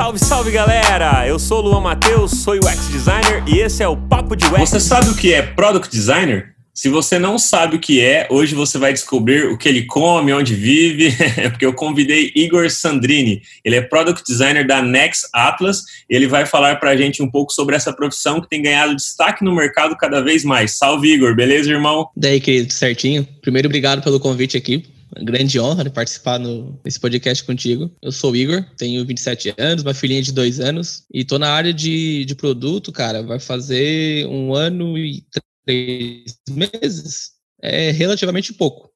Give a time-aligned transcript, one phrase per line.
[0.00, 1.28] Salve, salve galera!
[1.28, 4.70] Eu sou o Luan Matheus, sou UX Designer e esse é o Papo de UX.
[4.70, 6.54] Você sabe o que é Product Designer?
[6.72, 10.32] Se você não sabe o que é, hoje você vai descobrir o que ele come,
[10.32, 11.14] onde vive,
[11.52, 13.42] porque eu convidei Igor Sandrini.
[13.62, 15.82] Ele é Product Designer da Next Atlas.
[16.08, 19.44] Ele vai falar para a gente um pouco sobre essa profissão que tem ganhado destaque
[19.44, 20.78] no mercado cada vez mais.
[20.78, 21.36] Salve, Igor.
[21.36, 22.08] Beleza, irmão?
[22.16, 23.28] Daí, querido, certinho.
[23.42, 24.82] Primeiro, obrigado pelo convite aqui
[25.18, 27.90] grande honra de participar no, nesse podcast contigo.
[28.02, 31.50] Eu sou o Igor, tenho 27 anos, uma filhinha de dois anos, e tô na
[31.50, 35.24] área de, de produto, cara, vai fazer um ano e
[35.64, 37.30] três meses.
[37.62, 38.86] É relativamente pouco.
[38.86, 38.90] O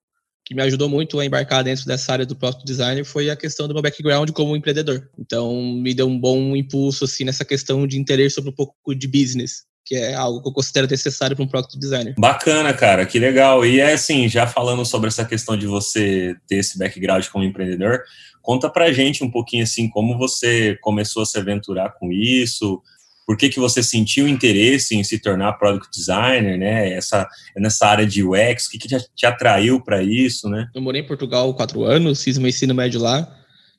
[0.47, 3.67] que me ajudou muito a embarcar dentro dessa área do product design foi a questão
[3.67, 5.09] do meu background como empreendedor.
[5.19, 9.09] Então, me deu um bom impulso, assim, nessa questão de entender sobre um pouco de
[9.09, 12.15] business que é algo que eu considero necessário para um product designer.
[12.19, 13.67] Bacana, cara, que legal.
[13.67, 18.01] E é assim, já falando sobre essa questão de você ter esse background como empreendedor,
[18.41, 22.83] conta pra gente um pouquinho assim como você começou a se aventurar com isso,
[23.27, 26.93] por que, que você sentiu interesse em se tornar product designer, né?
[26.93, 27.27] Essa
[27.57, 30.69] nessa área de UX, o que, que te, te atraiu para isso, né?
[30.75, 33.27] Eu morei em Portugal quatro anos, fiz meu ensino médio lá.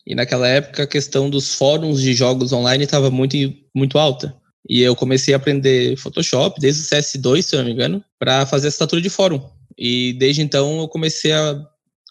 [0.05, 3.35] E naquela época a questão dos fóruns de jogos online estava muito,
[3.73, 4.35] muito alta.
[4.67, 8.45] E eu comecei a aprender Photoshop desde o CS2, se eu não me engano, para
[8.45, 9.41] fazer assinatura de fórum.
[9.77, 11.61] E desde então eu comecei a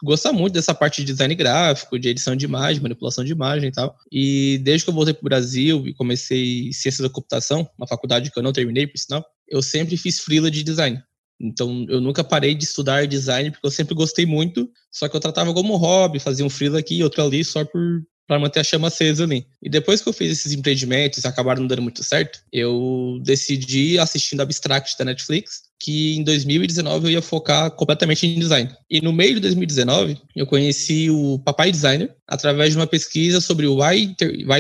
[0.03, 3.73] gostar muito dessa parte de design gráfico, de edição de imagem, manipulação de imagem e
[3.73, 3.97] tal.
[4.13, 8.31] E desde que eu voltei para o Brasil e comecei ciência da computação, uma faculdade
[8.31, 11.03] que eu não terminei, por sinal, eu sempre fiz freela de design.
[11.41, 15.21] Então, eu nunca parei de estudar design, porque eu sempre gostei muito, só que eu
[15.21, 18.89] tratava como hobby, fazia um freela aqui, outro ali, só por para manter a chama
[18.89, 19.47] acesa ali.
[19.63, 24.41] E depois que eu fiz esses empreendimentos acabaram não dando muito certo, eu decidi, assistindo
[24.41, 28.71] Abstract da Netflix, que em 2019 eu ia focar completamente em design.
[28.91, 33.67] E no meio de 2019, eu conheci o Papai Designer através de uma pesquisa sobre
[33.67, 34.15] o why,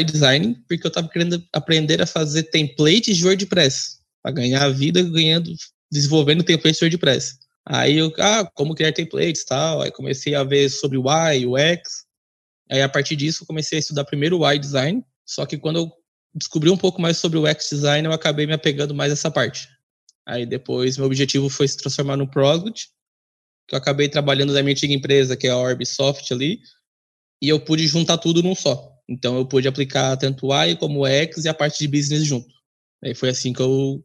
[0.04, 5.02] design, porque eu estava querendo aprender a fazer templates de WordPress, para ganhar a vida
[5.02, 5.50] ganhando,
[5.90, 7.44] desenvolvendo templates de WordPress.
[7.66, 9.80] Aí eu, ah, como criar templates e tal.
[9.80, 12.03] Aí comecei a ver sobre o why, o X,
[12.74, 15.92] Aí, a partir disso, comecei a estudar primeiro o UI design, só que quando eu
[16.34, 19.30] descobri um pouco mais sobre o X design, eu acabei me apegando mais a essa
[19.30, 19.68] parte.
[20.26, 22.88] Aí depois, meu objetivo foi se transformar no product,
[23.68, 26.58] que eu acabei trabalhando na minha antiga empresa, que é a Orbisoft ali,
[27.40, 28.92] e eu pude juntar tudo num só.
[29.08, 32.24] Então, eu pude aplicar tanto o Y como o X e a parte de business
[32.24, 32.52] junto.
[33.04, 34.04] Aí foi assim que eu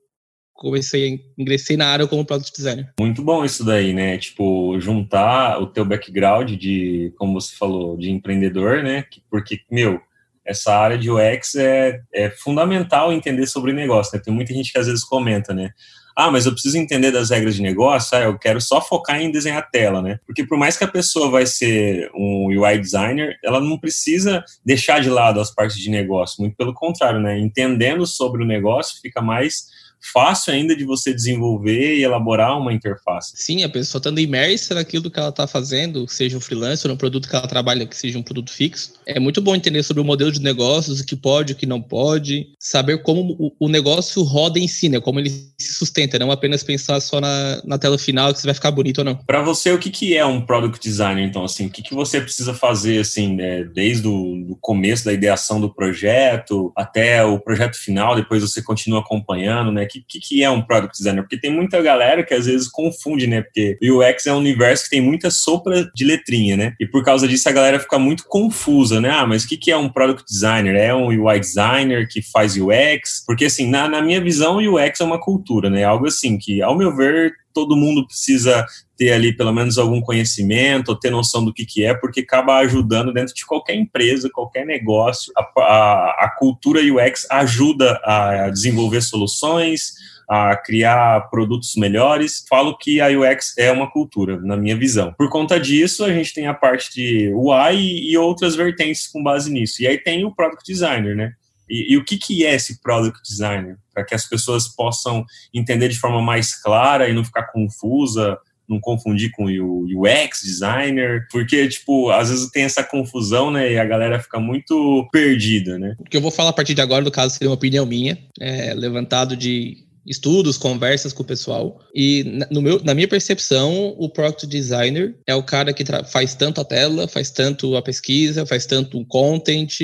[0.59, 2.91] comecei, ingressei na área como product designer.
[2.99, 4.17] Muito bom isso daí, né?
[4.17, 9.05] Tipo, juntar o teu background de, como você falou, de empreendedor, né?
[9.31, 10.01] Porque, meu,
[10.45, 14.21] essa área de UX é, é fundamental entender sobre negócio, né?
[14.23, 15.71] Tem muita gente que às vezes comenta, né?
[16.13, 19.31] Ah, mas eu preciso entender das regras de negócio, ah, eu quero só focar em
[19.31, 20.19] desenhar tela, né?
[20.25, 24.99] Porque por mais que a pessoa vai ser um UI designer, ela não precisa deixar
[24.99, 27.39] de lado as partes de negócio, muito pelo contrário, né?
[27.39, 33.33] Entendendo sobre o negócio, fica mais fácil ainda de você desenvolver e elaborar uma interface.
[33.35, 37.29] Sim, a pessoa estando imersa naquilo que ela está fazendo, seja um freelancer, no produto
[37.29, 38.93] que ela trabalha, que seja um produto fixo.
[39.05, 41.81] É muito bom entender sobre o modelo de negócios, o que pode, o que não
[41.81, 44.99] pode, saber como o negócio roda em si, né?
[44.99, 48.53] Como ele se sustenta, não apenas pensar só na, na tela final que se vai
[48.53, 49.15] ficar bonito ou não.
[49.15, 51.43] Para você, o que, que é um product designer, então?
[51.43, 53.63] Assim, o que, que você precisa fazer, assim, né?
[53.63, 59.71] desde o começo da ideação do projeto até o projeto final, depois você continua acompanhando,
[59.71, 59.85] né?
[59.89, 61.23] Que, que, que é um product designer?
[61.23, 63.41] Porque tem muita galera que às vezes confunde, né?
[63.41, 66.73] Porque o UX é um universo que tem muita sopa de letrinha, né?
[66.79, 69.09] E por causa disso a galera fica muito confusa, né?
[69.09, 70.75] Ah, mas o que, que é um product designer?
[70.75, 73.23] É um UI designer que faz UX?
[73.25, 75.83] Porque, assim, na, na minha visão, o UX é uma cultura, né?
[75.83, 78.65] Algo assim que, ao meu ver, todo mundo precisa
[78.97, 82.57] ter ali pelo menos algum conhecimento, ou ter noção do que, que é, porque acaba
[82.57, 85.31] ajudando dentro de qualquer empresa, qualquer negócio.
[85.37, 89.93] A, a, a cultura UX ajuda a desenvolver soluções,
[90.29, 92.45] a criar produtos melhores.
[92.47, 95.13] Falo que a UX é uma cultura, na minha visão.
[95.17, 99.51] Por conta disso, a gente tem a parte de UI e outras vertentes com base
[99.51, 99.81] nisso.
[99.81, 101.33] E aí tem o product designer, né?
[101.67, 103.77] E, e, o que, que é esse product designer?
[103.99, 108.37] Para que as pessoas possam entender de forma mais clara e não ficar confusa,
[108.67, 113.77] não confundir com o UX designer, porque, tipo, às vezes tem essa confusão, né, e
[113.79, 115.95] a galera fica muito perdida, né?
[115.99, 118.17] O que eu vou falar a partir de agora, no caso, seria uma opinião minha,
[118.39, 121.79] é, levantado de estudos, conversas com o pessoal.
[121.93, 126.61] E no meu, na minha percepção, o product designer é o cara que faz tanto
[126.61, 129.81] a tela, faz tanto a pesquisa, faz tanto o content,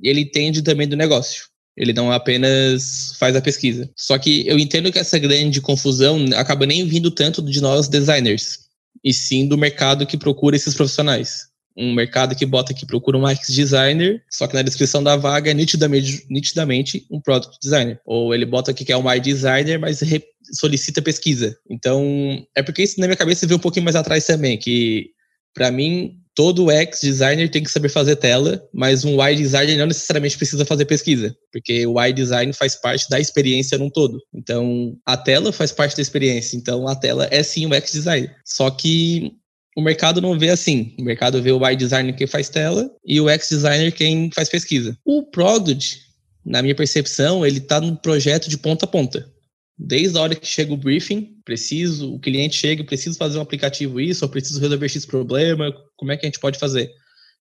[0.00, 1.48] ele entende também do negócio.
[1.78, 3.88] Ele não apenas faz a pesquisa.
[3.96, 8.58] Só que eu entendo que essa grande confusão acaba nem vindo tanto de nós designers,
[9.04, 11.46] e sim do mercado que procura esses profissionais.
[11.78, 15.52] um mercado que bota que procura um UX designer, só que na descrição da vaga
[15.52, 18.00] é nitidamente, nitidamente um product designer.
[18.04, 20.00] Ou ele bota que é um UI designer, mas
[20.52, 21.56] solicita pesquisa.
[21.70, 25.10] Então, é porque isso na minha cabeça veio um pouquinho mais atrás também, que
[25.54, 29.88] para mim todo UX designer tem que saber fazer tela, mas um UI designer não
[29.88, 34.22] necessariamente precisa fazer pesquisa, porque o UI design faz parte da experiência num todo.
[34.32, 36.56] Então, a tela faz parte da experiência.
[36.56, 38.30] Então, a tela é sim o UX design.
[38.44, 39.32] Só que
[39.76, 40.94] o mercado não vê assim.
[40.96, 44.48] O mercado vê o UI designer quem faz tela e o UX designer quem faz
[44.48, 44.96] pesquisa.
[45.04, 45.98] O product,
[46.46, 49.28] na minha percepção, ele está no projeto de ponta a ponta
[49.78, 54.00] desde a hora que chega o briefing, preciso, o cliente chega, preciso fazer um aplicativo
[54.00, 56.90] isso, ou preciso resolver X problema, como é que a gente pode fazer?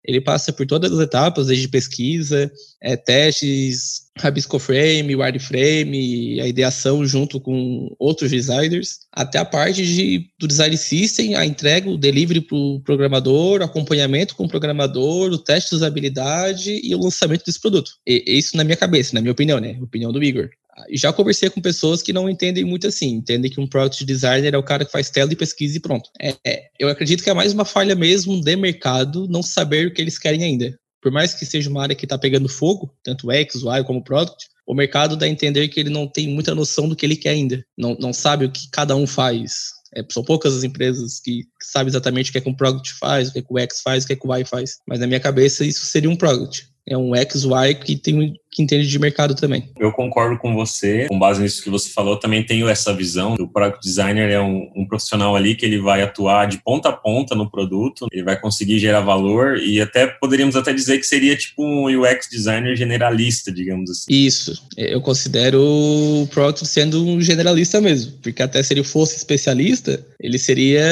[0.05, 2.49] Ele passa por todas as etapas, desde pesquisa,
[2.81, 10.29] é, testes, Rabisco Frame, Wireframe, a ideação junto com outros designers, até a parte de,
[10.39, 15.37] do design system, a entrega, o delivery para o programador, acompanhamento com o programador, o
[15.37, 17.91] teste de usabilidade e o lançamento desse produto.
[18.05, 19.77] E, isso na minha cabeça, na minha opinião, né?
[19.81, 20.49] Opinião do Igor
[20.91, 24.57] já conversei com pessoas que não entendem muito assim, entendem que um product designer é
[24.57, 26.09] o cara que faz tela e pesquisa e pronto.
[26.19, 29.93] É, é, eu acredito que é mais uma falha mesmo de mercado não saber o
[29.93, 30.77] que eles querem ainda.
[31.01, 34.47] Por mais que seja uma área que está pegando fogo, tanto X, Y como product,
[34.65, 37.29] o mercado dá a entender que ele não tem muita noção do que ele quer
[37.29, 37.63] ainda.
[37.77, 39.71] Não, não sabe o que cada um faz.
[39.95, 42.93] É, são poucas as empresas que, que sabem exatamente o que é que um product
[42.93, 44.79] faz, o que é que o X faz, o que é que o Y faz.
[44.85, 46.67] Mas na minha cabeça isso seria um product.
[46.85, 49.69] É um X, Y que tem que entende de mercado também.
[49.79, 51.05] Eu concordo com você.
[51.07, 53.35] Com base nisso que você falou, também tenho essa visão.
[53.39, 56.91] O product designer é um, um, profissional ali que ele vai atuar de ponta a
[56.91, 61.35] ponta no produto, ele vai conseguir gerar valor e até poderíamos até dizer que seria
[61.35, 64.05] tipo um UX designer generalista, digamos assim.
[64.09, 64.59] Isso.
[64.75, 70.39] Eu considero o product sendo um generalista mesmo, porque até se ele fosse especialista, ele
[70.39, 70.83] seria,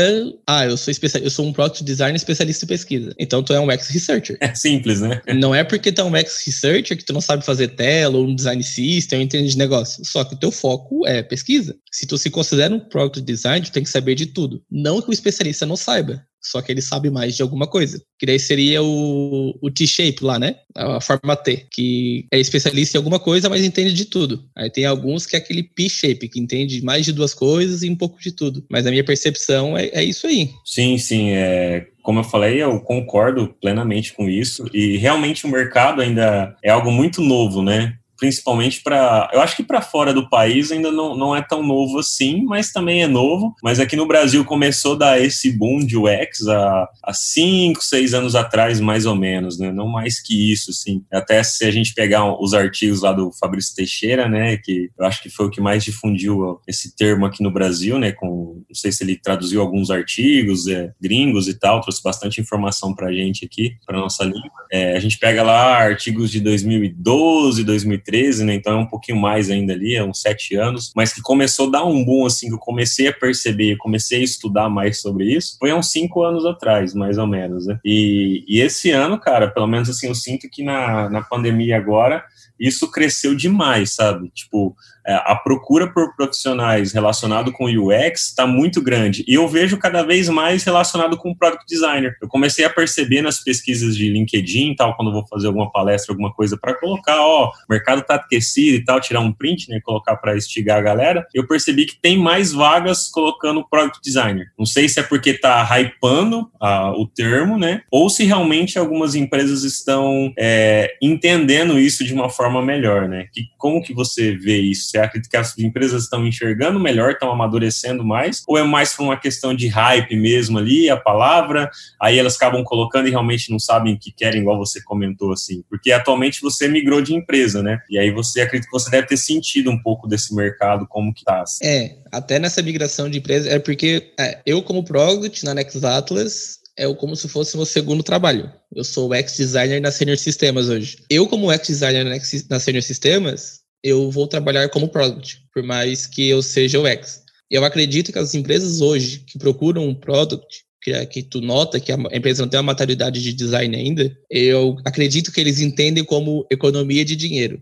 [0.46, 3.16] ah, eu sou especialista, eu sou um product designer especialista em pesquisa.
[3.18, 4.38] Então tu é um UX researcher.
[4.40, 5.20] É simples, né?
[5.34, 8.18] Não é porque tu é um UX researcher que tu não sabe fazer fazer tela
[8.18, 10.04] ou um design system, ou entender de negócio.
[10.06, 11.76] Só que o teu foco é pesquisa.
[11.92, 14.64] Se tu se considera um product design, tu tem que saber de tudo.
[14.70, 18.02] Não que o especialista não saiba, só que ele sabe mais de alguma coisa.
[18.20, 20.56] Que daí seria o, o T-shape lá, né?
[20.76, 24.44] A forma T, que é especialista em alguma coisa, mas entende de tudo.
[24.56, 27.96] Aí tem alguns que é aquele P-shape, que entende mais de duas coisas e um
[27.96, 28.64] pouco de tudo.
[28.70, 30.52] Mas a minha percepção é, é isso aí.
[30.64, 31.32] Sim, sim.
[31.32, 34.70] É, como eu falei, eu concordo plenamente com isso.
[34.72, 37.98] E realmente o mercado ainda é algo muito novo, né?
[38.18, 39.30] Principalmente para.
[39.34, 42.72] Eu acho que para fora do país ainda não, não é tão novo assim, mas
[42.72, 43.56] também é novo.
[43.64, 48.14] Mas aqui no Brasil começou a dar esse boom de UX há, há cinco, seis
[48.14, 49.72] anos atrás, mais ou menos, né?
[49.72, 51.04] Não mais que isso, assim.
[51.12, 54.58] Até se a gente pegar os artigos lá do Fabrício Teixeira, né?
[54.58, 58.12] Que eu acho que foi o que mais difundiu esse termo aqui no Brasil, né?
[58.12, 62.94] Com, não sei se ele traduziu alguns artigos é, gringos e tal, trouxe bastante informação
[62.94, 64.66] para gente aqui, para nossa língua.
[64.72, 68.54] É, a gente pega lá artigos de 2012, 2013 2013, né?
[68.54, 71.72] Então é um pouquinho mais ainda ali, é uns sete anos, mas que começou a
[71.72, 75.58] dar um boom, assim, que eu comecei a perceber, comecei a estudar mais sobre isso,
[75.60, 77.80] foi há uns cinco anos atrás, mais ou menos, né?
[77.84, 82.24] E, e esse ano, cara, pelo menos assim, eu sinto que na, na pandemia agora,
[82.60, 84.30] isso cresceu demais, sabe?
[84.30, 84.76] Tipo,
[85.08, 89.24] a procura por profissionais relacionado com UX está muito grande.
[89.28, 92.16] E eu vejo cada vez mais relacionado com product designer.
[92.22, 96.34] Eu comecei a perceber nas pesquisas de LinkedIn tal, quando vou fazer alguma palestra, alguma
[96.34, 100.16] coisa para colocar, ó, o mercado está aquecido e tal, tirar um print, né, colocar
[100.16, 101.26] para instigar a galera.
[101.34, 104.48] Eu percebi que tem mais vagas colocando product designer.
[104.58, 109.16] Não sei se é porque está hypando a, o termo, né, ou se realmente algumas
[109.16, 113.28] empresas estão é, entendendo isso de uma forma melhor, né.
[113.32, 114.95] Que, como que você vê isso?
[114.96, 118.44] Você acredita que as empresas estão enxergando melhor, estão amadurecendo mais?
[118.48, 121.70] Ou é mais por uma questão de hype mesmo ali, a palavra,
[122.02, 125.64] aí elas acabam colocando e realmente não sabem o que querem, igual você comentou assim?
[125.70, 127.80] Porque atualmente você migrou de empresa, né?
[127.90, 131.24] E aí você acredita que você deve ter sentido um pouco desse mercado, como que
[131.26, 131.42] tá?
[131.42, 131.66] Assim.
[131.66, 136.60] É, até nessa migração de empresa, é porque é, eu como Product na Next Atlas,
[136.78, 138.52] é como se fosse meu segundo trabalho.
[138.74, 140.98] Eu sou o ex-designer na Senior Systems hoje.
[141.10, 142.06] Eu, como ex-designer
[142.50, 147.22] na Senior Systems, eu vou trabalhar como product, por mais que eu seja o X.
[147.52, 151.80] Eu acredito que as empresas hoje que procuram um product, que, é, que tu nota
[151.80, 156.04] que a empresa não tem uma maturidade de design ainda, eu acredito que eles entendem
[156.04, 157.62] como economia de dinheiro.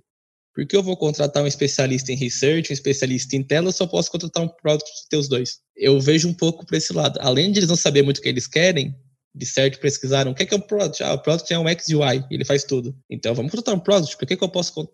[0.56, 4.10] Porque eu vou contratar um especialista em research, um especialista em tela, eu só posso
[4.10, 5.60] contratar um product de ter os dois.
[5.76, 7.20] Eu vejo um pouco para esse lado.
[7.22, 8.96] Além de eles não saber muito o que eles querem,
[9.36, 11.04] de certo pesquisaram o que é, que é um product.
[11.04, 12.96] Ah, o product é um XUI, ele faz tudo.
[13.10, 14.18] Então vamos contratar um product.
[14.18, 14.88] Por que, que eu posso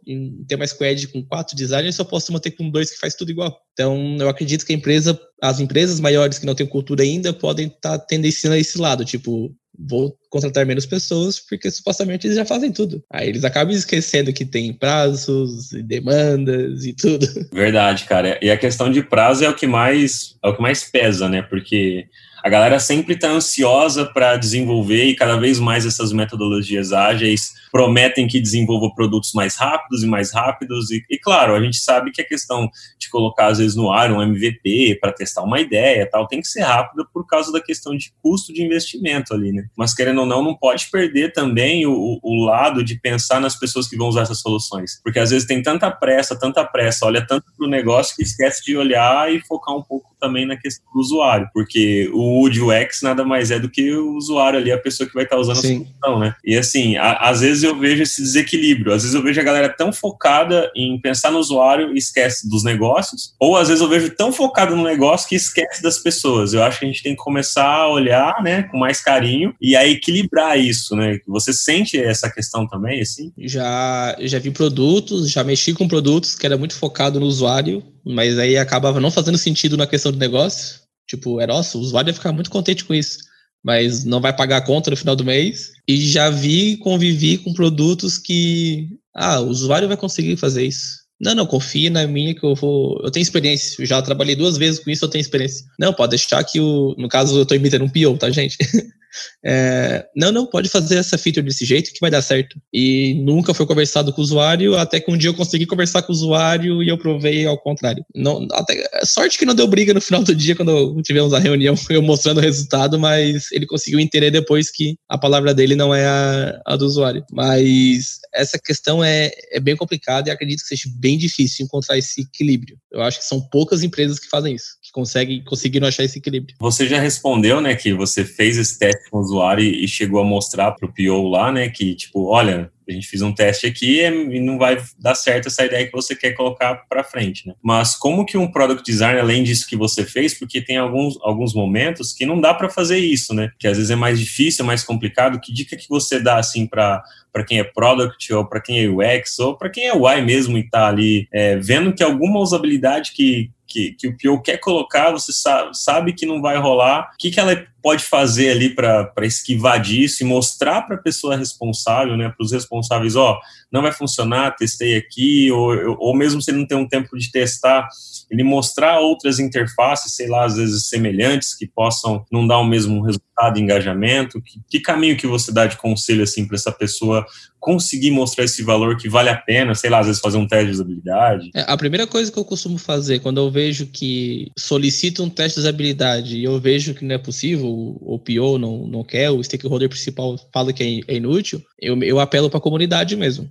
[0.47, 3.31] ter uma squad com quatro designers se eu posso manter com dois que faz tudo
[3.31, 3.59] igual?
[3.73, 7.67] Então eu acredito que a empresa, as empresas maiores que não têm cultura ainda podem
[7.67, 12.45] estar tá tendenciando a esse lado, tipo, vou contratar menos pessoas porque supostamente eles já
[12.45, 13.03] fazem tudo.
[13.11, 17.25] Aí eles acabam esquecendo que tem prazos e demandas e tudo.
[17.53, 18.37] Verdade, cara.
[18.41, 21.41] E a questão de prazo é o que mais é o que mais pesa, né?
[21.41, 22.05] Porque
[22.43, 28.27] a galera sempre está ansiosa para desenvolver e cada vez mais essas metodologias ágeis prometem
[28.27, 30.91] que desenvolva produtos mais rápidos e mais rápidos.
[30.91, 34.11] E, e claro, a gente sabe que a questão de colocar, às vezes, no ar
[34.11, 37.95] um MVP para testar uma ideia tal, tem que ser rápida por causa da questão
[37.95, 39.65] de custo de investimento ali, né?
[39.77, 43.87] Mas querendo ou não, não pode perder também o, o lado de pensar nas pessoas
[43.87, 44.99] que vão usar essas soluções.
[45.03, 48.63] Porque às vezes tem tanta pressa, tanta pressa, olha tanto para o negócio que esquece
[48.63, 51.49] de olhar e focar um pouco também na questão do usuário.
[51.53, 55.23] Porque o UX nada mais é do que o usuário ali, a pessoa que vai
[55.23, 55.85] estar usando Sim.
[56.01, 56.35] a solução, né?
[56.43, 58.93] E assim, a, às vezes vezes eu vejo esse desequilíbrio.
[58.93, 62.63] Às vezes eu vejo a galera tão focada em pensar no usuário e esquece dos
[62.63, 66.53] negócios, ou às vezes eu vejo tão focado no negócio que esquece das pessoas.
[66.53, 69.75] Eu acho que a gente tem que começar a olhar, né, com mais carinho e
[69.75, 71.19] a equilibrar isso, né?
[71.27, 73.31] Você sente essa questão também, assim?
[73.37, 78.37] Já, já vi produtos, já mexi com produtos que era muito focado no usuário, mas
[78.37, 80.88] aí acabava não fazendo sentido na questão do negócio.
[81.09, 83.27] Tipo, era, nossa, o usuário ia ficar muito contente com isso
[83.63, 85.71] mas não vai pagar a conta no final do mês.
[85.87, 90.99] E já vi, convivi com produtos que, ah, o usuário vai conseguir fazer isso.
[91.19, 92.97] Não, não, confie na minha que eu vou.
[93.03, 93.81] Eu tenho experiência.
[93.81, 95.65] Eu já trabalhei duas vezes com isso, eu tenho experiência.
[95.77, 96.95] Não, pode deixar que o.
[96.97, 98.57] No caso, eu estou imitando um PO, tá, gente?
[99.43, 102.59] É, não, não, pode fazer essa feature desse jeito que vai dar certo.
[102.73, 106.11] E nunca foi conversado com o usuário, até que um dia eu consegui conversar com
[106.11, 108.03] o usuário e eu provei ao contrário.
[108.13, 111.75] Não, até, sorte que não deu briga no final do dia quando tivemos a reunião,
[111.89, 116.05] eu mostrando o resultado, mas ele conseguiu entender depois que a palavra dele não é
[116.05, 117.23] a, a do usuário.
[117.31, 122.21] Mas essa questão é, é bem complicada e acredito que seja bem difícil encontrar esse
[122.21, 122.77] equilíbrio.
[122.91, 126.55] Eu acho que são poucas empresas que fazem isso, que conseguem conseguiram achar esse equilíbrio.
[126.59, 130.25] Você já respondeu, né, que você fez esse teste com o usuário e, chegou a
[130.25, 134.01] mostrar para o PO lá, né, que tipo, olha, a gente fez um teste aqui
[134.01, 137.53] e não vai dar certo essa ideia que você quer colocar para frente, né?
[137.61, 141.53] Mas como que um product design, além disso que você fez, porque tem alguns, alguns
[141.53, 143.51] momentos que não dá para fazer isso, né?
[143.59, 145.39] Que às vezes é mais difícil, é mais complicado.
[145.39, 148.89] Que dica que você dá assim para para quem é product ou para quem é
[148.89, 153.11] UX ou para quem é UI mesmo e está ali é, vendo que alguma usabilidade
[153.13, 157.11] que que, que o PO quer colocar, você sabe, sabe que não vai rolar.
[157.13, 161.37] O que, que ela pode fazer ali para esquivar disso e mostrar para a pessoa
[161.37, 163.39] responsável, né, para os responsáveis, ó,
[163.71, 167.31] não vai funcionar, testei aqui, ou, ou mesmo se ele não tem um tempo de
[167.31, 167.87] testar,
[168.29, 173.01] ele mostrar outras interfaces, sei lá, às vezes semelhantes, que possam não dar o mesmo
[173.01, 174.41] resultado engajamento?
[174.41, 177.25] Que, que caminho que você dá de conselho, assim, para essa pessoa
[177.59, 180.67] conseguir mostrar esse valor que vale a pena, sei lá, às vezes fazer um teste
[180.67, 181.49] de usabilidade?
[181.55, 185.55] É, a primeira coisa que eu costumo fazer quando eu vejo que solicita um teste
[185.55, 189.43] de usabilidade e eu vejo que não é possível, o PO não, não quer, o
[189.43, 193.49] stakeholder principal fala que é, é inútil, eu, eu apelo para a comunidade mesmo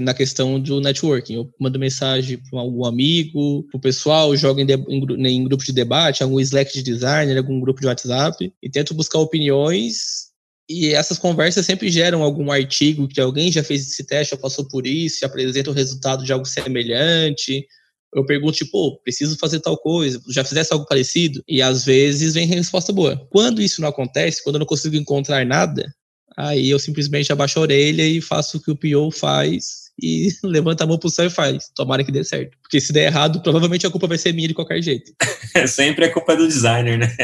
[0.00, 1.34] na questão do networking.
[1.34, 5.72] Eu mando mensagem para algum amigo, para o pessoal, jogo em, em, em, grupo de
[5.72, 10.32] debate, algum Slack de designer, algum grupo de WhatsApp, e tento buscar opiniões.
[10.68, 14.66] E essas conversas sempre geram algum artigo que alguém já fez esse teste, já passou
[14.66, 17.66] por isso, apresenta o resultado de algo semelhante.
[18.14, 21.42] Eu pergunto, tipo, preciso fazer tal coisa, já fizesse algo parecido?
[21.48, 23.26] E às vezes vem resposta boa.
[23.30, 25.92] Quando isso não acontece, quando eu não consigo encontrar nada,
[26.36, 30.84] Aí eu simplesmente abaixo a orelha e faço o que o PO faz e levanta
[30.84, 31.70] a mão pro céu e faz.
[31.74, 32.56] Tomara que dê certo.
[32.62, 35.12] Porque se der errado, provavelmente a culpa vai ser minha de qualquer jeito.
[35.68, 37.14] sempre é culpa do designer, né?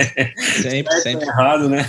[0.63, 1.27] Sempre, sempre.
[1.27, 1.85] errado, né?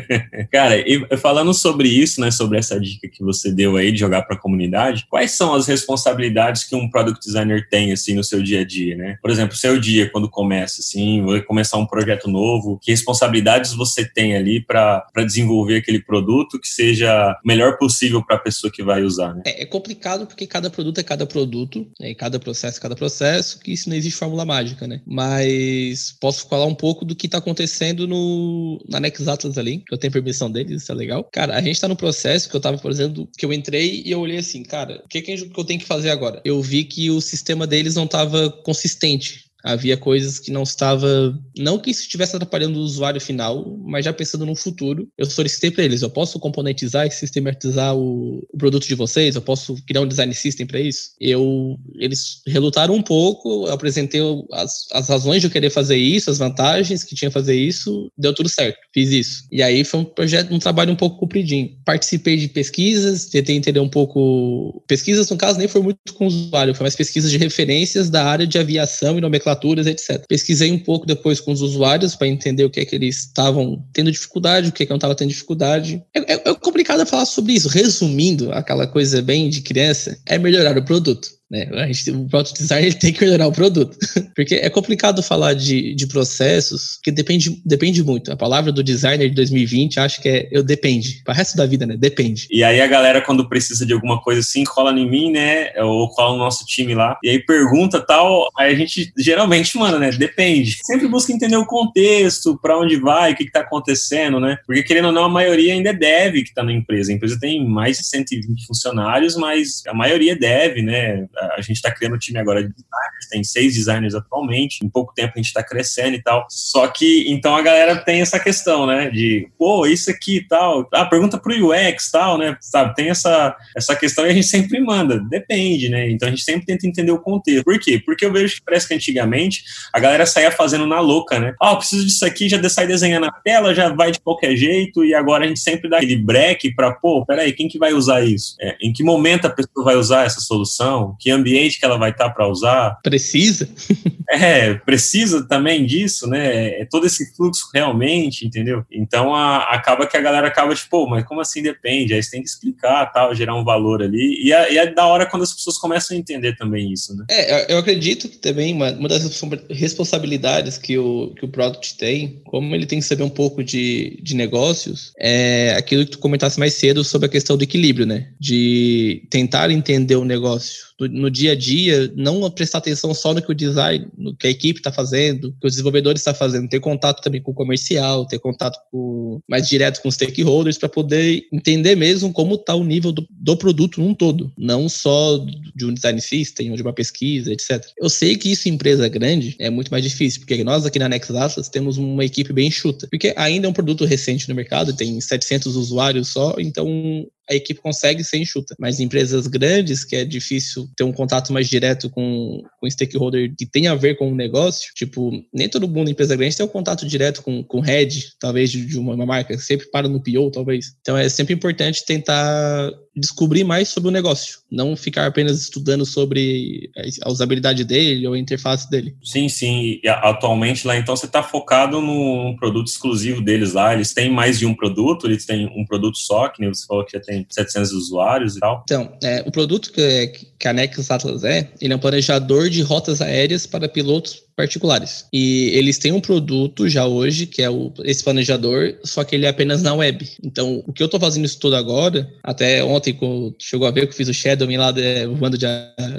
[0.52, 4.22] Cara, e falando sobre isso, né, sobre essa dica que você deu aí de jogar
[4.22, 8.42] para a comunidade, quais são as responsabilidades que um product designer tem assim no seu
[8.42, 9.16] dia a dia, né?
[9.22, 14.04] Por exemplo, seu dia quando começa assim, vai começar um projeto novo, que responsabilidades você
[14.04, 18.82] tem ali para desenvolver aquele produto que seja o melhor possível para a pessoa que
[18.82, 19.42] vai usar, né?
[19.46, 22.14] É, é complicado porque cada produto é cada produto, né?
[22.14, 25.00] cada processo é cada processo, que isso não existe fórmula mágica, né?
[25.06, 29.94] Mas posso falar um pouco do que está acontecendo no, na Nex Atlas ali, que
[29.94, 31.24] eu tenho permissão deles, isso é legal.
[31.32, 34.10] Cara, a gente está no processo que eu estava, por exemplo, que eu entrei e
[34.10, 36.40] eu olhei assim, cara, o que, que eu tenho que fazer agora?
[36.44, 41.78] Eu vi que o sistema deles não estava consistente havia coisas que não estava, não
[41.78, 45.82] que isso estivesse atrapalhando o usuário final, mas já pensando no futuro, eu solicitei para
[45.82, 50.06] eles, eu posso componentizar e sistematizar o, o, produto de vocês, eu posso criar um
[50.06, 51.10] design system para isso.
[51.20, 54.20] Eu, eles relutaram um pouco, eu apresentei
[54.52, 58.32] as, as razões de eu querer fazer isso, as vantagens que tinha fazer isso, deu
[58.32, 59.48] tudo certo, fiz isso.
[59.50, 61.76] E aí foi um projeto, um trabalho um pouco compridinho.
[61.84, 66.28] Participei de pesquisas, tentei entender um pouco, pesquisas no caso nem foi muito com o
[66.28, 69.55] usuário, foi mais pesquisas de referências da área de aviação e nomenclatura
[69.86, 70.24] etc.
[70.28, 73.84] Pesquisei um pouco depois com os usuários para entender o que é que eles estavam
[73.92, 76.02] tendo dificuldade, o que é que não estava tendo dificuldade.
[76.14, 77.68] É, é, é complicado falar sobre isso.
[77.68, 81.36] Resumindo, aquela coisa bem de criança, é melhorar o produto.
[81.50, 81.68] Né?
[81.72, 83.96] A gente, o product design ele tem que melhorar o produto.
[84.34, 88.32] Porque é complicado falar de, de processos, que depende, depende muito.
[88.32, 91.22] A palavra do designer de 2020 acho que é eu depende.
[91.24, 91.96] Para o resto da vida, né?
[91.96, 92.48] Depende.
[92.50, 95.72] E aí a galera, quando precisa de alguma coisa assim, cola em mim, né?
[95.82, 97.16] Ou cola no nosso time lá.
[97.22, 98.48] E aí pergunta tal.
[98.58, 100.10] Aí a gente geralmente, mano, né?
[100.10, 100.78] Depende.
[100.82, 104.58] Sempre busca entender o contexto, para onde vai, o que, que tá acontecendo, né?
[104.66, 107.12] Porque querendo ou não, a maioria ainda é dev que tá na empresa.
[107.12, 111.26] A empresa tem mais de 120 funcionários, mas a maioria é dev, né?
[111.56, 115.12] A gente está criando um time agora de designers, tem seis designers atualmente, em pouco
[115.14, 116.46] tempo a gente está crescendo e tal.
[116.48, 120.88] Só que, então a galera tem essa questão, né, de, pô, isso aqui e tal,
[120.92, 124.80] ah, pergunta pro UX tal, né, sabe, tem essa, essa questão e a gente sempre
[124.80, 127.64] manda, depende, né, então a gente sempre tenta entender o contexto.
[127.64, 128.00] Por quê?
[128.04, 131.72] Porque eu vejo que parece que antigamente a galera saía fazendo na louca, né, ah,
[131.72, 135.14] eu preciso disso aqui, já sai desenhando na tela, já vai de qualquer jeito e
[135.14, 138.56] agora a gente sempre dá aquele break para, pô, peraí, quem que vai usar isso?
[138.60, 141.16] É, em que momento a pessoa vai usar essa solução?
[141.26, 143.00] Que ambiente que ela vai estar para usar.
[143.02, 143.68] Precisa?
[144.30, 146.80] é, precisa também disso, né?
[146.80, 148.84] É todo esse fluxo realmente, entendeu?
[148.92, 152.14] Então a, acaba que a galera acaba tipo, pô, mas como assim depende?
[152.14, 154.40] Aí você tem que explicar, tal, gerar um valor ali.
[154.40, 157.24] E, é, e é da hora quando as pessoas começam a entender também isso, né?
[157.28, 162.40] É, eu acredito que também uma, uma das responsabilidades que o, que o Product tem,
[162.44, 166.56] como ele tem que saber um pouco de, de negócios, é aquilo que tu comentasse
[166.56, 168.28] mais cedo sobre a questão do equilíbrio, né?
[168.38, 173.50] De tentar entender o negócio no, dia a dia, não prestar atenção só no que
[173.50, 177.22] o design, no que a equipe está fazendo, que os desenvolvedores estão fazendo, ter contato
[177.22, 181.96] também com o comercial, ter contato com, mais direto com os stakeholders para poder entender
[181.96, 185.38] mesmo como está o nível do, do, produto num todo, não só
[185.74, 187.84] de um design system ou de uma pesquisa, etc.
[187.98, 191.08] Eu sei que isso em empresa grande é muito mais difícil, porque nós aqui na
[191.08, 194.94] Nexus Atlas temos uma equipe bem enxuta, porque ainda é um produto recente no mercado,
[194.94, 198.74] tem 700 usuários só, então a equipe consegue ser enxuta.
[198.78, 203.54] Mas em empresas grandes, que é difícil ter um contato mais direto com, com stakeholder
[203.56, 206.66] que tem a ver com o negócio, tipo, nem todo mundo em empresa grande tem
[206.66, 210.22] um contato direto com, com head, talvez, de, de uma, uma marca, sempre para no
[210.22, 210.94] PO, talvez.
[211.00, 216.90] Então é sempre importante tentar descobrir mais sobre o negócio, não ficar apenas estudando sobre
[217.22, 219.16] a usabilidade dele ou a interface dele.
[219.22, 220.00] Sim, sim.
[220.02, 223.94] E atualmente lá, então, você está focado num produto exclusivo deles lá.
[223.94, 227.04] Eles têm mais de um produto, eles têm um produto só, que nem você falou
[227.04, 228.82] que já tem 700 usuários e tal.
[228.84, 232.82] Então, é, o produto que, que a Nexus Atlas é, ele é um planejador de
[232.82, 235.26] rotas aéreas para pilotos particulares.
[235.32, 239.44] E eles têm um produto já hoje, que é o, esse planejador, só que ele
[239.44, 240.26] é apenas na web.
[240.42, 244.06] Então, o que eu estou fazendo isso tudo agora, até ontem, quando chegou a ver
[244.06, 245.66] que eu fiz o Shadowing lá de, voando de,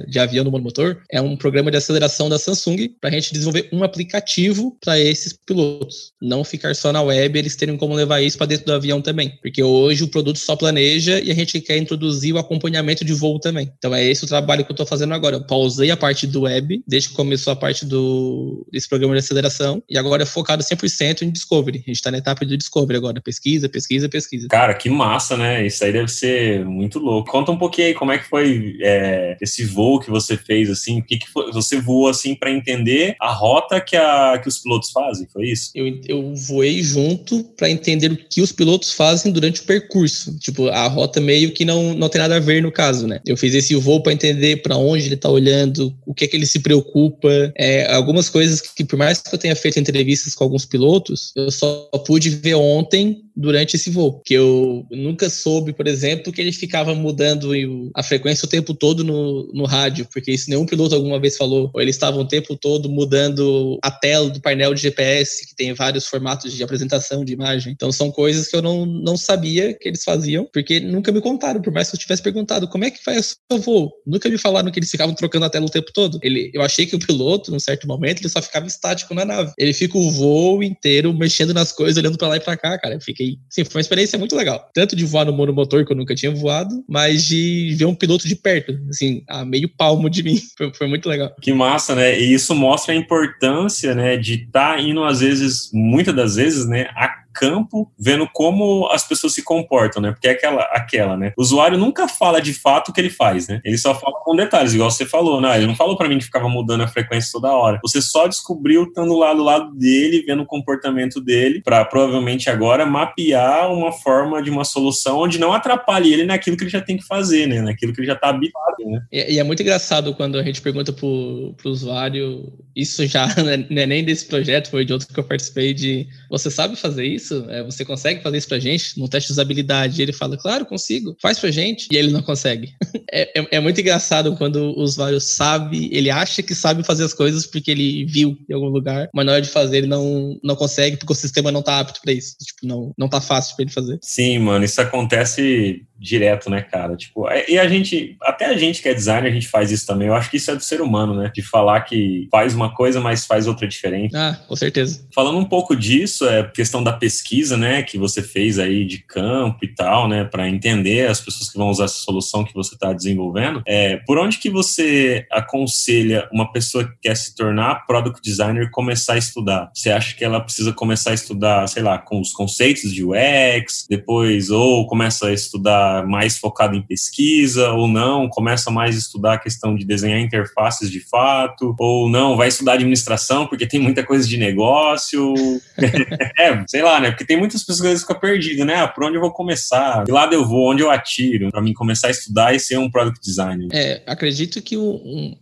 [0.08, 3.68] de avião no monomotor, é um programa de aceleração da Samsung para a gente desenvolver
[3.74, 6.14] um aplicativo para esses pilotos.
[6.22, 9.34] Não ficar só na web, eles terem como levar isso para dentro do avião também.
[9.42, 13.40] Porque hoje o produto só planeja e a gente quer introduzir o acompanhamento de voo
[13.40, 13.72] também.
[13.78, 15.38] Então, é esse o trabalho que eu estou fazendo agora.
[15.38, 18.27] Eu pausei a parte do web, desde que começou a parte do
[18.72, 21.80] desse programa de aceleração e agora é focado 100% em discovery.
[21.80, 24.48] A gente está na etapa de discovery agora, pesquisa, pesquisa, pesquisa.
[24.48, 25.66] Cara, que massa, né?
[25.66, 27.32] Isso aí deve ser muito louco.
[27.32, 31.00] Conta um pouquinho aí como é que foi é, esse voo que você fez, assim,
[31.00, 34.58] o que, que foi, você voou assim para entender a rota que, a, que os
[34.60, 35.72] pilotos fazem, foi isso?
[35.76, 40.38] Eu, eu voei junto para entender o que os pilotos fazem durante o percurso.
[40.40, 43.20] Tipo, a rota meio que não, não tem nada a ver no caso, né?
[43.26, 46.36] Eu fiz esse voo para entender para onde ele está olhando, o que é que
[46.36, 50.34] ele se preocupa, é, algumas algumas coisas que, por mais que eu tenha feito entrevistas
[50.34, 54.20] com alguns pilotos, eu só pude ver ontem durante esse voo.
[54.26, 57.52] Que eu nunca soube, por exemplo, que ele ficava mudando
[57.96, 61.70] a frequência o tempo todo no, no rádio, porque isso nenhum piloto alguma vez falou.
[61.74, 65.74] Ou eles estavam o tempo todo mudando a tela do painel de GPS, que tem
[65.74, 67.72] vários formatos de apresentação de imagem.
[67.74, 71.62] Então são coisas que eu não, não sabia que eles faziam, porque nunca me contaram,
[71.62, 73.92] por mais que eu tivesse perguntado como é que faz o seu voo.
[74.06, 76.20] Nunca me falaram que eles ficavam trocando a tela o tempo todo.
[76.24, 79.52] Ele, eu achei que o piloto, num certo momento, ele só ficava estático na nave.
[79.58, 82.96] Ele fica o voo inteiro mexendo nas coisas, olhando para lá e para cá, cara.
[82.96, 84.70] Eu fiquei sim, foi uma experiência muito legal.
[84.74, 88.28] Tanto de voar no monomotor, que eu nunca tinha voado, mas de ver um piloto
[88.28, 90.38] de perto, assim, a meio palmo de mim.
[90.58, 91.36] Foi, foi muito legal.
[91.40, 92.20] Que massa, né?
[92.20, 96.68] E isso mostra a importância, né, de estar tá indo, às vezes, muitas das vezes,
[96.68, 100.12] né, a campo, vendo como as pessoas se comportam, né?
[100.12, 101.34] Porque é aquela, aquela, né?
[101.38, 103.62] O usuário nunca fala de fato o que ele faz, né?
[103.64, 105.56] Ele só fala com detalhes, igual você falou, né?
[105.58, 107.80] Ele não falou para mim que ficava mudando a frequência toda hora.
[107.84, 112.86] Você só descobriu estando lá do lado dele, vendo o comportamento dele, para provavelmente agora
[112.86, 116.98] mapear uma forma de uma solução onde não atrapalhe ele naquilo que ele já tem
[116.98, 117.62] que fazer, né?
[117.62, 119.02] Naquilo que ele já está habituado, né?
[119.12, 123.28] E, e, é muito engraçado quando a gente pergunta pro, pro usuário, isso já
[123.70, 127.06] não é nem desse projeto, foi de outro que eu participei de, você sabe fazer
[127.06, 127.27] isso?
[127.50, 129.00] É, você consegue fazer isso pra gente?
[129.00, 132.74] No teste de usabilidade, ele fala, claro, consigo, faz pra gente, e ele não consegue.
[133.12, 137.14] é, é, é muito engraçado quando o usuário sabe, ele acha que sabe fazer as
[137.14, 140.56] coisas porque ele viu em algum lugar, mas na hora de fazer ele não, não
[140.56, 142.36] consegue porque o sistema não tá apto para isso.
[142.38, 144.00] Tipo, não, não tá fácil para ele fazer.
[144.02, 146.96] Sim, mano, isso acontece direto, né, cara?
[146.96, 149.86] Tipo, é, e a gente, até a gente que é designer, a gente faz isso
[149.86, 150.08] também.
[150.08, 151.32] Eu acho que isso é do ser humano, né?
[151.34, 154.16] De falar que faz uma coisa, mas faz outra diferente.
[154.16, 155.06] Ah, com certeza.
[155.14, 159.60] Falando um pouco disso, é questão da pesquisa, né, que você fez aí de campo
[159.64, 162.94] e tal, né, para entender as pessoas que vão usar essa solução que você está
[162.94, 163.62] desenvolvendo.
[163.66, 169.14] É, por onde que você aconselha uma pessoa que quer se tornar product designer começar
[169.14, 169.72] a estudar?
[169.74, 173.86] Você acha que ela precisa começar a estudar, sei lá, com os conceitos de UX,
[173.90, 179.34] depois ou começa a estudar mais focado em pesquisa ou não, começa mais a estudar
[179.34, 184.04] a questão de desenhar interfaces de fato, ou não, vai estudar administração porque tem muita
[184.04, 185.34] coisa de negócio.
[186.38, 187.12] é, sei lá, né?
[187.12, 188.76] Porque tem muitas pessoas que ficam perdidas, né?
[188.76, 190.04] Ah, por onde eu vou começar?
[190.04, 191.50] De lado eu vou, onde eu atiro?
[191.52, 193.68] Para mim começar a estudar e ser um product designer.
[193.72, 195.36] É, acredito que um,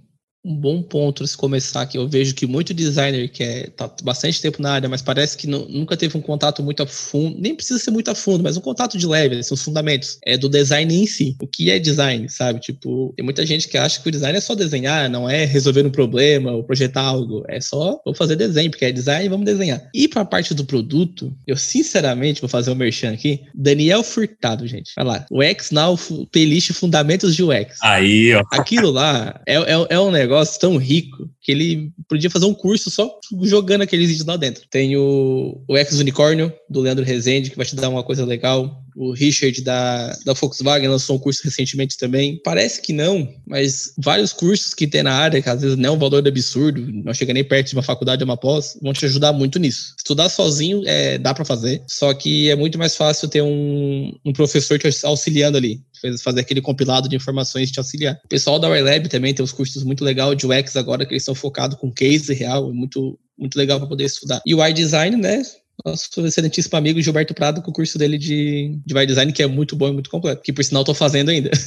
[0.45, 4.39] um bom ponto se começar, que eu vejo que muito designer que é, tá bastante
[4.39, 7.79] tempo na área, mas parece que nunca teve um contato muito a fundo, nem precisa
[7.79, 10.93] ser muito a fundo, mas um contato de leve, são os fundamentos, é do design
[10.93, 11.35] em si.
[11.41, 12.59] O que é design, sabe?
[12.59, 15.85] Tipo, tem muita gente que acha que o design é só desenhar, não é resolver
[15.85, 19.81] um problema ou projetar algo, é só vou fazer desenho, porque é design, vamos desenhar.
[19.93, 24.67] E para a parte do produto, eu sinceramente vou fazer um merchan aqui, Daniel Furtado,
[24.67, 24.91] gente.
[24.95, 25.97] Vai lá, UX Now,
[26.31, 27.77] playlist Fundamentos de UX.
[27.81, 28.43] Aí, ó.
[28.51, 32.53] Aquilo lá é, é, é um negócio negócio tão rico que ele podia fazer um
[32.53, 33.09] curso só
[33.43, 34.65] jogando aqueles vídeos lá dentro.
[34.69, 38.83] Tem o, o Ex Unicórnio, do Leandro Rezende, que vai te dar uma coisa legal.
[38.95, 42.39] O Richard da, da Volkswagen lançou um curso recentemente também.
[42.43, 45.91] Parece que não, mas vários cursos que tem na área, que às vezes não é
[45.91, 49.05] um valor absurdo, não chega nem perto de uma faculdade ou uma pós, vão te
[49.05, 49.93] ajudar muito nisso.
[49.97, 54.33] Estudar sozinho é, dá para fazer, só que é muito mais fácil ter um, um
[54.33, 55.81] professor te auxiliando ali
[56.23, 58.19] fazer aquele compilado de informações te auxiliar.
[58.25, 61.23] O pessoal da YLab também tem os cursos muito legal de UX agora, que eles
[61.23, 64.41] estão focados com case real, é muito, muito legal para poder estudar.
[64.45, 65.43] E o iDesign, né?
[65.83, 69.75] nosso excelentíssimo amigo Gilberto Prado com o curso dele de, de Design, que é muito
[69.75, 71.49] bom e muito completo, que por sinal estou fazendo ainda.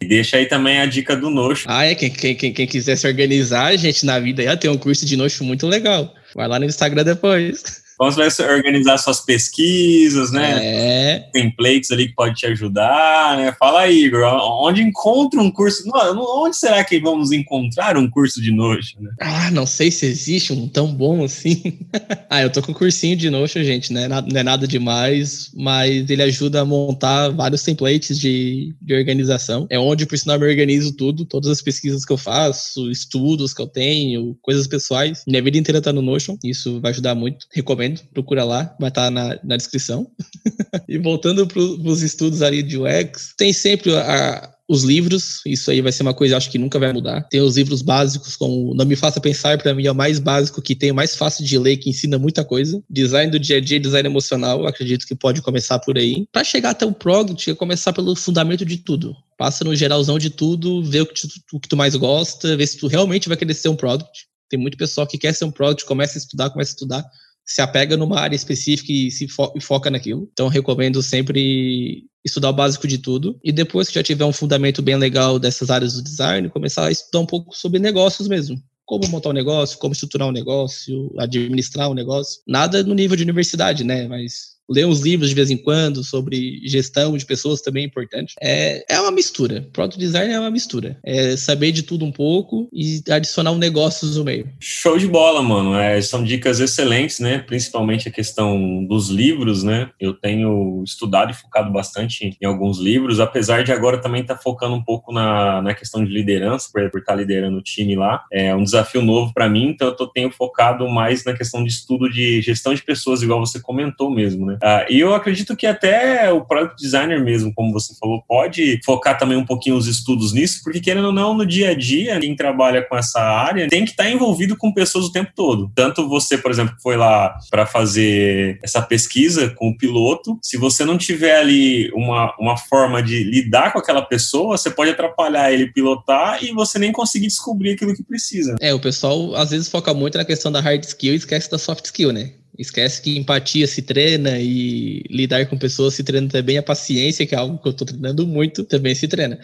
[0.00, 1.66] E deixa aí também a dica do Notion.
[1.66, 4.76] Ah, é, quem, quem, quem, quem quiser se organizar, gente, na vida, já tem um
[4.76, 6.12] curso de Notion muito legal.
[6.34, 7.82] Vai lá no Instagram depois.
[7.96, 10.58] Como você vai organizar suas pesquisas, né?
[10.60, 11.28] É.
[11.32, 13.54] Templates ali que pode te ajudar, né?
[13.58, 14.24] Fala aí, Igor,
[14.62, 15.84] onde encontra um curso?
[15.94, 19.00] Onde será que vamos encontrar um curso de Notion?
[19.00, 19.10] Né?
[19.20, 21.78] Ah, não sei se existe um tão bom assim.
[22.28, 24.08] ah, eu tô com um cursinho de Notion, gente, né?
[24.08, 29.66] Não é nada demais, mas ele ajuda a montar vários templates de, de organização.
[29.70, 33.62] É onde, por sinal, eu organizo tudo, todas as pesquisas que eu faço, estudos que
[33.62, 35.22] eu tenho, coisas pessoais.
[35.26, 37.46] Minha vida inteira tá no Notion, isso vai ajudar muito.
[37.52, 40.10] Recomendo recomendo, procura lá, vai estar tá na, na descrição.
[40.88, 45.80] e voltando para os estudos ali de UX, tem sempre a, os livros, isso aí
[45.80, 47.22] vai ser uma coisa acho que nunca vai mudar.
[47.28, 50.62] Tem os livros básicos, como Não Me Faça Pensar, para mim é o mais básico
[50.62, 52.82] que tem, o mais fácil de ler, que ensina muita coisa.
[52.88, 56.26] Design do dia a dia, design emocional, acredito que pode começar por aí.
[56.32, 59.14] Para chegar até o product, é começar pelo fundamento de tudo.
[59.36, 62.66] Passa no geralzão de tudo, vê o que, tu, o que tu mais gosta, vê
[62.66, 64.26] se tu realmente vai querer ser um product.
[64.48, 67.04] Tem muito pessoal que quer ser um product, começa a estudar, começa a estudar,
[67.44, 70.28] se apega numa área específica e se fo e foca naquilo.
[70.32, 73.38] Então, recomendo sempre estudar o básico de tudo.
[73.44, 76.90] E depois que já tiver um fundamento bem legal dessas áreas do design, começar a
[76.90, 78.60] estudar um pouco sobre negócios mesmo.
[78.86, 82.42] Como montar um negócio, como estruturar um negócio, administrar um negócio.
[82.46, 84.06] Nada no nível de universidade, né?
[84.08, 88.34] Mas ler uns livros de vez em quando sobre gestão de pessoas também é importante.
[88.40, 89.66] É, é uma mistura.
[89.72, 90.98] Product design é uma mistura.
[91.04, 94.48] É saber de tudo um pouco e adicionar um negócio no meio.
[94.58, 95.74] Show de bola, mano.
[95.76, 97.38] É, são dicas excelentes, né?
[97.38, 99.90] Principalmente a questão dos livros, né?
[100.00, 104.42] Eu tenho estudado e focado bastante em alguns livros, apesar de agora também estar tá
[104.42, 108.24] focando um pouco na, na questão de liderança, por, estar tá liderando o time lá.
[108.32, 111.70] É um desafio novo para mim, então eu tô, tenho focado mais na questão de
[111.70, 114.53] estudo de gestão de pessoas, igual você comentou mesmo, né?
[114.54, 114.58] Né?
[114.62, 119.18] Ah, e eu acredito que até o product designer mesmo, como você falou, pode focar
[119.18, 122.34] também um pouquinho os estudos nisso, porque querendo ou não, no dia a dia, quem
[122.34, 125.70] trabalha com essa área tem que estar envolvido com pessoas o tempo todo.
[125.74, 130.84] Tanto você, por exemplo, foi lá para fazer essa pesquisa com o piloto, se você
[130.84, 135.72] não tiver ali uma, uma forma de lidar com aquela pessoa, você pode atrapalhar ele
[135.72, 138.54] pilotar e você nem conseguir descobrir aquilo que precisa.
[138.60, 141.58] É, o pessoal às vezes foca muito na questão da hard skill e esquece da
[141.58, 142.32] soft skill, né?
[142.56, 146.56] Esquece que empatia se treina e lidar com pessoas se treina também.
[146.56, 149.38] A paciência, que é algo que eu estou treinando muito, também se treina.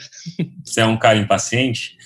[0.64, 1.96] Você é um cara impaciente?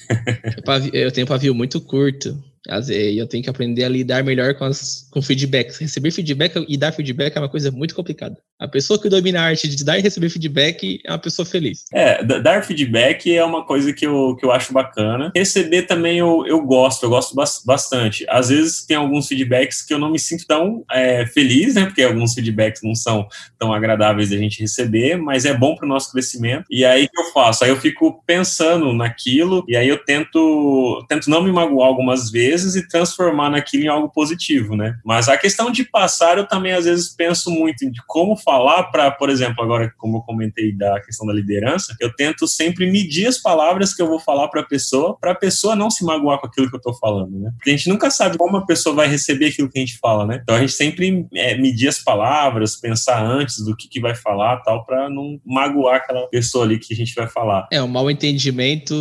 [0.93, 2.43] eu tenho pavio muito curto.
[2.68, 5.79] E eu tenho que aprender a lidar melhor com, as, com feedbacks.
[5.79, 8.37] Receber feedback e dar feedback é uma coisa muito complicada.
[8.59, 11.85] A pessoa que domina a arte de dar e receber feedback é uma pessoa feliz.
[11.92, 15.31] É, dar feedback é uma coisa que eu, que eu acho bacana.
[15.35, 17.35] Receber também eu, eu gosto, eu gosto
[17.66, 18.24] bastante.
[18.29, 21.85] Às vezes tem alguns feedbacks que eu não me sinto tão é, feliz, né?
[21.85, 23.27] Porque alguns feedbacks não são
[23.59, 26.64] tão agradáveis a gente receber, mas é bom para o nosso crescimento.
[26.70, 27.64] E aí que eu faço?
[27.64, 32.54] Aí eu fico pensando naquilo e aí eu tento, tento não me magoar algumas vezes
[32.55, 34.97] vezes e transformar naquilo em algo positivo, né?
[35.05, 39.11] Mas a questão de passar, eu também às vezes penso muito de como falar para,
[39.11, 43.38] por exemplo, agora como eu comentei da questão da liderança, eu tento sempre medir as
[43.38, 46.47] palavras que eu vou falar para a pessoa, para a pessoa não se magoar com
[46.47, 47.51] aquilo que eu estou falando, né?
[47.57, 50.27] Porque a gente nunca sabe como a pessoa vai receber aquilo que a gente fala,
[50.27, 50.40] né?
[50.43, 54.59] Então a gente sempre é, medir as palavras, pensar antes do que, que vai falar,
[54.59, 57.69] tal, para não magoar aquela pessoa ali que a gente vai falar.
[57.73, 58.95] É um mal entendimento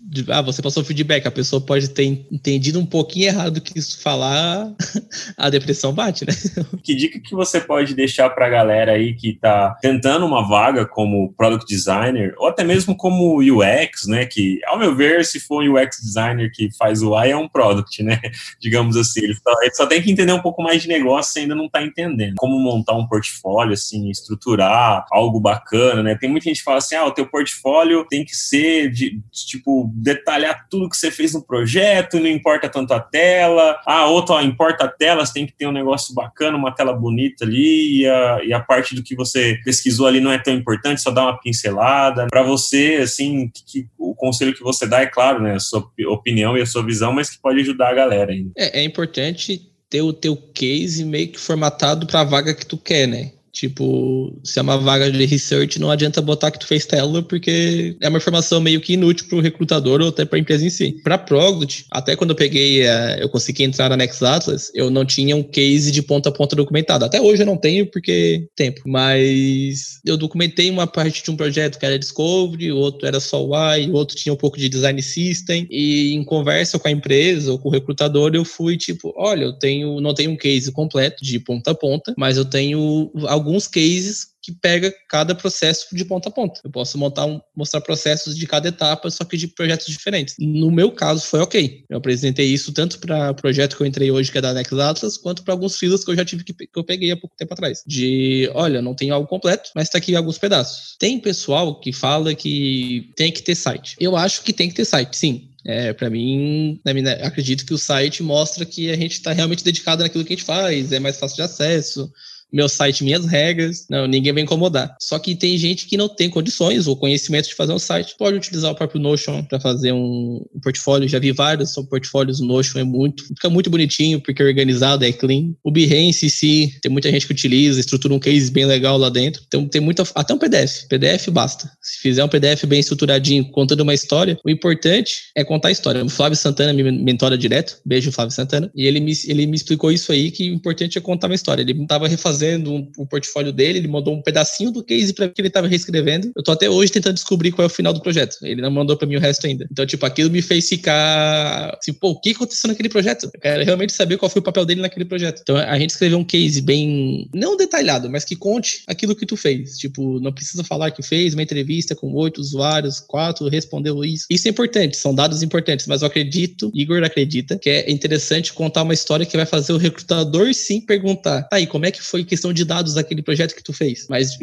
[0.00, 3.60] de, ah, você passou feedback, a pessoa pode ter entendido um um pouquinho errado do
[3.60, 4.72] que isso falar,
[5.36, 6.32] a depressão bate, né?
[6.82, 10.86] Que dica que você pode deixar para a galera aí que está tentando uma vaga
[10.86, 14.24] como product designer ou até mesmo como UX, né?
[14.24, 17.48] Que, ao meu ver, se for um UX designer que faz o UI, é um
[17.48, 18.20] product, né?
[18.62, 21.42] Digamos assim, ele só, ele só tem que entender um pouco mais de negócio e
[21.42, 22.34] ainda não está entendendo.
[22.38, 26.14] Como montar um portfólio, assim, estruturar algo bacana, né?
[26.14, 29.90] Tem muita gente que fala assim, ah, o teu portfólio tem que ser de, tipo,
[29.94, 33.80] detalhar tudo que você fez no projeto, não importa tanto a tela.
[33.86, 36.92] Ah, outro, ó, importa a tela, você tem que ter um negócio bacana, uma tela
[36.92, 40.52] bonita ali, e a, e a parte do que você pesquisou ali não é tão
[40.52, 42.26] importante, só dá uma pincelada.
[42.28, 45.54] Para você, assim, que, que, o conselho que você dá é claro, né?
[45.54, 48.50] A sua opinião e a sua visão, mas que pode ajudar a galera ainda.
[48.56, 52.76] É, é importante ter o teu case meio que formatado para a vaga que tu
[52.76, 53.32] quer, né?
[53.56, 57.96] Tipo, se é uma vaga de research, não adianta botar que tu fez Stellar, porque
[58.02, 60.68] é uma informação meio que inútil para o recrutador ou até para a empresa em
[60.68, 61.00] si.
[61.02, 65.06] Para Product, até quando eu peguei, eh, eu consegui entrar na Next Atlas, eu não
[65.06, 67.06] tinha um case de ponta a ponta documentado.
[67.06, 68.82] Até hoje eu não tenho, porque tempo.
[68.84, 73.42] Mas eu documentei uma parte de um projeto que era Discovery, o outro era só
[73.42, 75.66] UI, o outro tinha um pouco de Design System.
[75.70, 79.54] E em conversa com a empresa ou com o recrutador, eu fui tipo: olha, eu
[79.54, 83.10] tenho, não tenho um case completo de ponta a ponta, mas eu tenho
[83.46, 86.60] alguns cases que pega cada processo de ponta a ponta.
[86.62, 90.36] Eu posso montar um, mostrar processos de cada etapa, só que de projetos diferentes.
[90.38, 91.84] No meu caso, foi ok.
[91.88, 94.80] Eu apresentei isso tanto para o projeto que eu entrei hoje, que é da Next
[94.80, 97.34] Atlas, quanto para alguns filas que eu já tive que, que eu peguei há pouco
[97.36, 97.82] tempo atrás.
[97.86, 100.96] De, olha, não tem algo completo, mas está aqui alguns pedaços.
[100.98, 103.96] Tem pessoal que fala que tem que ter site.
[103.98, 105.50] Eu acho que tem que ter site, sim.
[105.68, 106.80] É, para mim,
[107.22, 110.46] acredito que o site mostra que a gente está realmente dedicado naquilo que a gente
[110.46, 112.08] faz, é mais fácil de acesso,
[112.52, 114.96] meu site, minhas regras, não, ninguém vai incomodar.
[115.00, 118.36] Só que tem gente que não tem condições ou conhecimento de fazer um site, pode
[118.36, 121.08] utilizar o próprio Notion para fazer um, portfólio.
[121.08, 125.04] Já vi vários são portfólios no Notion, é muito, fica muito bonitinho porque é organizado,
[125.04, 125.52] é clean.
[125.62, 129.08] O Behance em si, tem muita gente que utiliza, estrutura um case bem legal lá
[129.08, 129.42] dentro.
[129.46, 131.70] Então tem muita, até um PDF, PDF basta.
[131.82, 136.04] Se fizer um PDF bem estruturadinho, contando uma história, o importante é contar a história.
[136.04, 139.90] O Flávio Santana me mentora direto, beijo Flávio Santana, e ele me, ele me explicou
[139.90, 141.62] isso aí que o importante é contar uma história.
[141.62, 145.28] Ele estava refazendo fazendo um, o portfólio dele, ele mandou um pedacinho do case para
[145.28, 146.30] que ele estava reescrevendo.
[146.36, 148.36] Eu tô até hoje tentando descobrir qual é o final do projeto.
[148.42, 149.66] Ele não mandou para mim o resto ainda.
[149.70, 153.30] Então, tipo, aquilo me fez ficar assim, pô, o que aconteceu naquele projeto?
[153.32, 155.40] Eu quero realmente saber qual foi o papel dele naquele projeto.
[155.42, 159.36] Então, a gente escreveu um case bem, não detalhado, mas que conte aquilo que tu
[159.36, 159.78] fez.
[159.78, 164.26] Tipo, não precisa falar que fez uma entrevista com oito usuários, quatro respondeu isso.
[164.28, 168.82] Isso é importante, são dados importantes, mas eu acredito, Igor acredita, que é interessante contar
[168.82, 172.24] uma história que vai fazer o recrutador sim perguntar, tá aí, como é que foi
[172.26, 174.06] questão de dados daquele projeto que tu fez.
[174.08, 174.38] Mas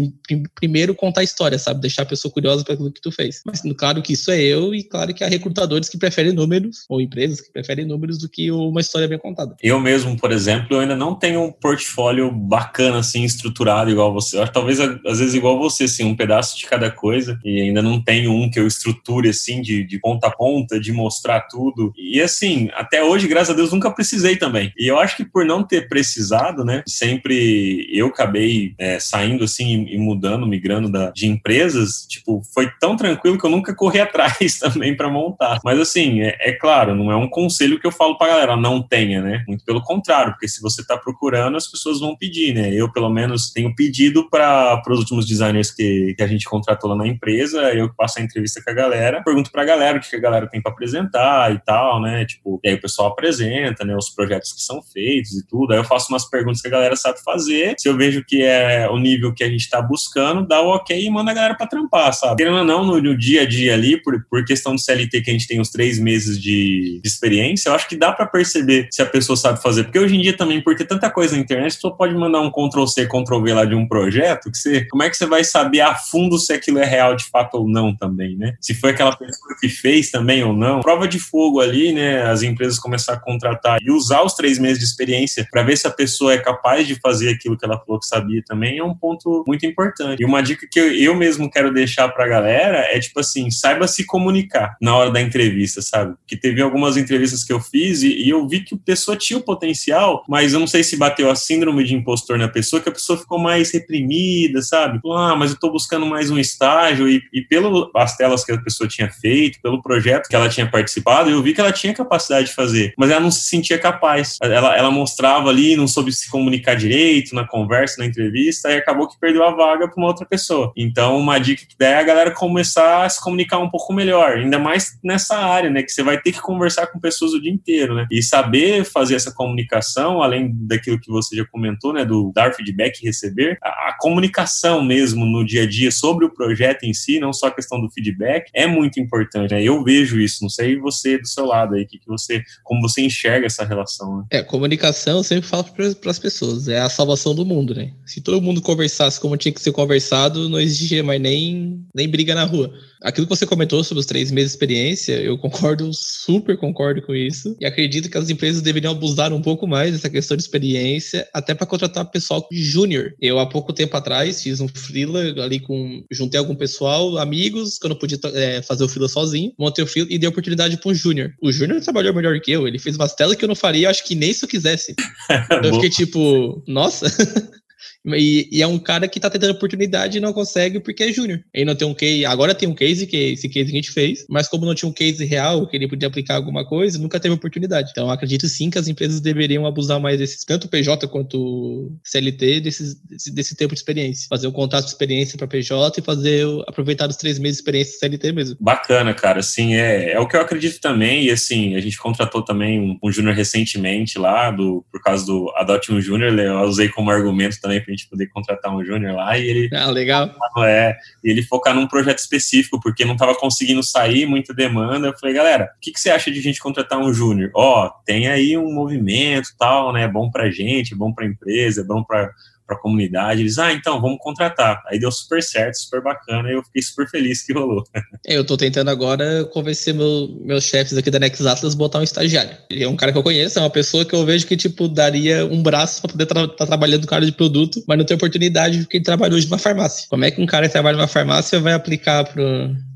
[0.56, 1.82] primeiro contar a história, sabe?
[1.82, 3.42] Deixar a pessoa curiosa para aquilo que tu fez.
[3.46, 7.02] Mas claro que isso é eu e claro que há recrutadores que preferem números ou
[7.02, 9.56] empresas que preferem números do que uma história bem contada.
[9.62, 14.46] Eu mesmo, por exemplo, eu ainda não tenho um portfólio bacana assim estruturado igual você.
[14.48, 18.32] Talvez às vezes igual você, assim, um pedaço de cada coisa e ainda não tenho
[18.32, 21.94] um que eu estruture assim de, de ponta a ponta, de mostrar tudo.
[21.98, 24.72] E assim, até hoje, graças a Deus, nunca precisei também.
[24.78, 29.86] E eu acho que por não ter precisado, né, sempre eu acabei é, saindo assim
[29.90, 34.60] e mudando, migrando da, de empresas, tipo, foi tão tranquilo que eu nunca corri atrás
[34.60, 35.60] também para montar.
[35.64, 38.82] Mas assim, é, é, claro, não é um conselho que eu falo pra galera, não
[38.82, 39.44] tenha, né?
[39.48, 42.74] Muito pelo contrário, porque se você tá procurando, as pessoas vão pedir, né?
[42.74, 46.96] Eu, pelo menos, tenho pedido para os últimos designers que, que a gente contratou lá
[46.96, 50.20] na empresa, eu passo a entrevista com a galera, pergunto pra galera o que a
[50.20, 52.26] galera tem para apresentar e tal, né?
[52.26, 53.96] Tipo, e aí o pessoal apresenta, né?
[53.96, 55.74] Os projetos que são feitos e tudo.
[55.74, 57.63] Aí eu faço umas perguntas que a galera sabe fazer.
[57.78, 61.06] Se eu vejo que é o nível que a gente tá buscando, dá o ok
[61.06, 62.38] e manda a galera pra trampar, sabe?
[62.38, 65.30] Querendo ou não, no, no dia a dia ali, por, por questão do CLT que
[65.30, 68.88] a gente tem os três meses de, de experiência, eu acho que dá para perceber
[68.92, 69.84] se a pessoa sabe fazer.
[69.84, 72.42] Porque hoje em dia também, por ter tanta coisa na internet, a pessoa pode mandar
[72.42, 75.82] um Ctrl-C, Ctrl-V lá de um projeto, que você, como é que você vai saber
[75.82, 78.56] a fundo se aquilo é real de fato ou não também, né?
[78.60, 80.82] Se foi aquela pessoa que fez também ou não.
[80.82, 82.24] Prova de fogo ali, né?
[82.24, 85.88] As empresas começar a contratar e usar os três meses de experiência para ver se
[85.88, 88.96] a pessoa é capaz de fazer aquilo que ela falou que sabia também é um
[88.96, 90.22] ponto muito importante.
[90.22, 93.50] E uma dica que eu, eu mesmo quero deixar para a galera é tipo assim,
[93.52, 96.16] saiba se comunicar na hora da entrevista, sabe?
[96.28, 99.40] Que teve algumas entrevistas que eu fiz e, e eu vi que a pessoa tinha
[99.40, 102.90] o potencial, mas eu não sei se bateu a síndrome de impostor na pessoa, que
[102.90, 105.00] a pessoa ficou mais reprimida, sabe?
[105.06, 108.88] Ah, mas eu tô buscando mais um estágio e, e pelas telas que a pessoa
[108.88, 112.56] tinha feito, pelo projeto que ela tinha participado, eu vi que ela tinha capacidade de
[112.56, 114.38] fazer, mas ela não se sentia capaz.
[114.42, 119.08] Ela, ela mostrava ali, não soube se comunicar direito na conversa, na entrevista, e acabou
[119.08, 120.72] que perdeu a vaga para uma outra pessoa.
[120.76, 124.38] Então, uma dica que der é a galera começar a se comunicar um pouco melhor,
[124.38, 127.52] ainda mais nessa área, né, que você vai ter que conversar com pessoas o dia
[127.52, 132.32] inteiro, né, e saber fazer essa comunicação, além daquilo que você já comentou, né, do
[132.34, 136.84] dar feedback e receber, a, a comunicação mesmo no dia a dia sobre o projeto
[136.84, 140.40] em si, não só a questão do feedback, é muito importante, né, eu vejo isso,
[140.42, 144.18] não sei você do seu lado aí, que, que você, como você enxerga essa relação,
[144.18, 144.24] né?
[144.32, 148.22] É, comunicação eu sempre falo para as pessoas, é a salvação do mundo, né, se
[148.22, 152.46] todo mundo conversasse como tinha que ser conversado, não existia mais nem, nem briga na
[152.46, 157.02] rua aquilo que você comentou sobre os três meses de experiência, eu concordo, super concordo
[157.02, 157.56] com isso.
[157.60, 161.54] E acredito que as empresas deveriam abusar um pouco mais dessa questão de experiência, até
[161.54, 163.14] para contratar pessoal júnior.
[163.22, 166.04] Eu, há pouco tempo atrás, fiz um freela ali com.
[166.10, 169.88] Juntei algum pessoal, amigos, que eu não podia é, fazer o freela sozinho, montei o
[169.88, 171.34] freela e dei oportunidade para um júnior.
[171.42, 174.06] O júnior trabalhou melhor que eu, ele fez umas telas que eu não faria, acho
[174.06, 174.96] que nem se eu quisesse.
[175.64, 177.08] eu fiquei tipo, nossa.
[178.06, 181.42] E, e, é um cara que tá tentando oportunidade e não consegue porque é júnior.
[181.54, 183.92] Ele não tem um case, agora tem um case, que esse case que a gente
[183.92, 187.20] fez, mas como não tinha um case real, que ele podia aplicar alguma coisa, nunca
[187.20, 187.92] teve oportunidade.
[187.92, 192.96] Então acredito sim que as empresas deveriam abusar mais desses, tanto PJ quanto CLT, desses,
[192.96, 194.28] desse, desse tempo de experiência.
[194.30, 198.00] Fazer um contrato de experiência para PJ e fazer, aproveitar os três meses de experiência
[198.00, 198.58] CLT mesmo.
[198.60, 199.40] Bacana, cara.
[199.40, 201.26] Assim, é, é o que eu acredito também.
[201.26, 205.52] E assim, a gente contratou também um, um júnior recentemente lá, do, por causa do
[205.56, 209.48] Adote um Júnior, eu usei como argumento também gente poder contratar um júnior lá e
[209.48, 210.32] ele ah, legal.
[210.60, 215.36] é ele focar num projeto específico porque não estava conseguindo sair muita demanda eu falei
[215.36, 218.58] galera o que, que você acha de a gente contratar um júnior ó tem aí
[218.58, 222.32] um movimento tal né bom para gente bom para empresa bom para
[222.66, 223.42] para a comunidade.
[223.42, 224.82] Eles, ah, então, vamos contratar.
[224.88, 227.84] Aí deu super certo, super bacana, e eu fiquei super feliz que rolou.
[228.26, 232.56] Eu estou tentando agora convencer meu, meus chefes aqui da Nex Atlas botar um estagiário.
[232.70, 234.88] Ele é um cara que eu conheço, é uma pessoa que eu vejo que, tipo,
[234.88, 238.06] daria um braço para poder estar tra tá trabalhando com área de produto, mas não
[238.06, 240.08] tem oportunidade porque ele trabalha hoje numa farmácia.
[240.10, 242.44] Como é que um cara que trabalha numa farmácia vai aplicar para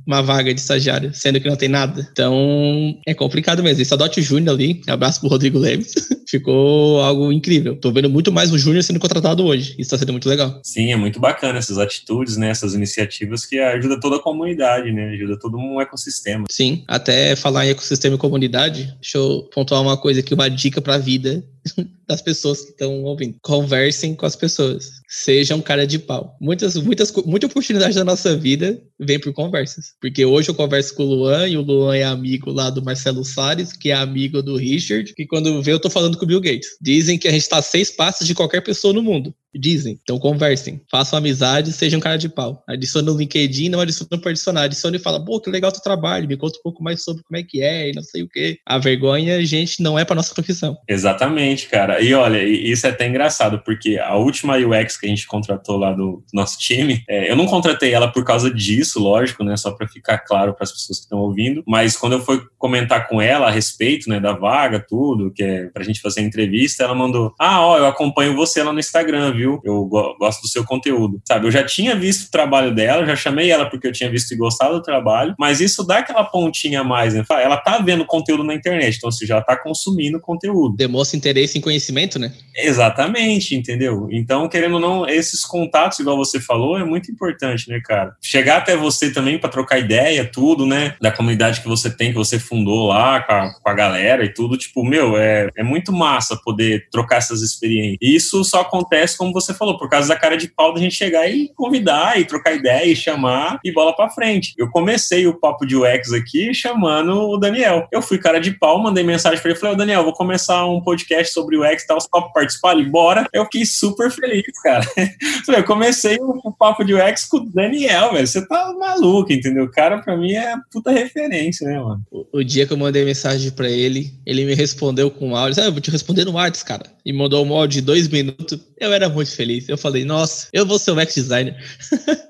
[0.08, 2.08] uma vaga de estagiário, sendo que não tem nada.
[2.12, 3.82] Então, é complicado mesmo.
[3.82, 5.94] Esse Adote Júnior ali, abraço pro Rodrigo Leves,
[6.28, 7.76] ficou algo incrível.
[7.76, 9.76] Tô vendo muito mais o Júnior sendo contratado hoje.
[9.78, 10.60] Isso tá sendo muito legal.
[10.64, 12.50] Sim, é muito bacana essas atitudes, né?
[12.50, 15.10] Essas iniciativas que ajudam toda a comunidade, né?
[15.10, 16.46] Ajuda todo um ecossistema.
[16.50, 20.82] Sim, até falar em ecossistema e comunidade, deixa eu pontuar uma coisa aqui, uma dica
[20.82, 21.44] pra vida
[22.08, 23.38] das pessoas que estão ouvindo.
[23.42, 24.92] Conversem com as pessoas.
[25.08, 26.36] Sejam cara de pau.
[26.40, 29.94] Muitas, muitas, muita oportunidade da nossa vida vem por conversas.
[30.02, 33.24] Porque hoje eu converso com o Luan e o Luan é amigo lá do Marcelo
[33.24, 36.42] Salles, que é amigo do Richard, que quando vê eu tô falando com o Bill
[36.42, 36.70] Gates.
[36.82, 39.34] Dizem que a gente tá a seis passos de qualquer pessoa no mundo.
[39.58, 40.00] Dizem.
[40.02, 40.82] Então conversem.
[40.90, 42.64] Façam amizade, sejam cara de pau.
[42.68, 44.64] Adicione no LinkedIn, não adicione para adicionar.
[44.64, 47.38] Adicione e fala, pô, que legal teu trabalho, me conta um pouco mais sobre como
[47.38, 48.58] é que é e não sei o quê.
[48.66, 50.78] A vergonha, gente, não é para nossa profissão.
[50.88, 52.02] Exatamente, cara.
[52.02, 55.92] E olha, isso é até engraçado, porque a última UX que a gente contratou lá
[55.94, 59.56] do nosso time, é, eu não contratei ela por causa disso, lógico, né?
[59.58, 61.64] Só para ficar claro para as pessoas que estão ouvindo.
[61.68, 65.66] Mas quando eu fui comentar com ela a respeito, né, da vaga, tudo, que é
[65.68, 69.34] pra gente fazer a entrevista, ela mandou: Ah, ó, eu acompanho você lá no Instagram,
[69.34, 69.47] viu?
[69.48, 69.62] Viu?
[69.64, 69.86] Eu
[70.20, 71.22] gosto do seu conteúdo.
[71.26, 74.32] Sabe, eu já tinha visto o trabalho dela, já chamei ela porque eu tinha visto
[74.34, 77.24] e gostado do trabalho, mas isso dá aquela pontinha a mais, né?
[77.30, 80.76] Ela tá vendo conteúdo na internet, então, você já tá consumindo conteúdo.
[80.76, 82.34] Demonstra interesse em conhecimento, né?
[82.56, 84.08] Exatamente, entendeu?
[84.12, 88.16] Então, querendo ou não, esses contatos, igual você falou, é muito importante, né, cara?
[88.22, 90.96] Chegar até você também para trocar ideia, tudo, né?
[91.02, 94.34] Da comunidade que você tem, que você fundou lá com a, com a galera e
[94.34, 97.98] tudo, tipo, meu, é, é muito massa poder trocar essas experiências.
[98.02, 100.96] E isso só acontece, como você falou, por causa da cara de pau da gente
[100.96, 104.54] chegar e convidar e trocar ideia e chamar e bola para frente.
[104.58, 107.88] Eu comecei o papo de UX aqui chamando o Daniel.
[107.92, 110.82] Eu fui cara de pau, mandei mensagem para ele, falei, ô Daniel, vou começar um
[110.82, 112.74] podcast sobre UX e tal, só pra participar?
[112.74, 113.28] Ele, bora.
[113.34, 114.86] Eu fiquei super feliz, cara.
[115.48, 118.28] Eu comecei o papo de UX com o Daniel, velho.
[118.28, 119.66] Você tá maluco, entendeu?
[119.66, 122.02] O cara, pra mim, é puta referência, né, mano?
[122.12, 125.64] O, o dia que eu mandei mensagem para ele, ele me respondeu com áudio.
[125.64, 126.86] Ah, eu vou te responder no WhatsApp, cara.
[127.06, 128.60] E mandou um áudio de dois minutos.
[128.80, 129.68] Eu era muito feliz.
[129.68, 131.56] Eu falei, nossa, eu vou ser o UX designer.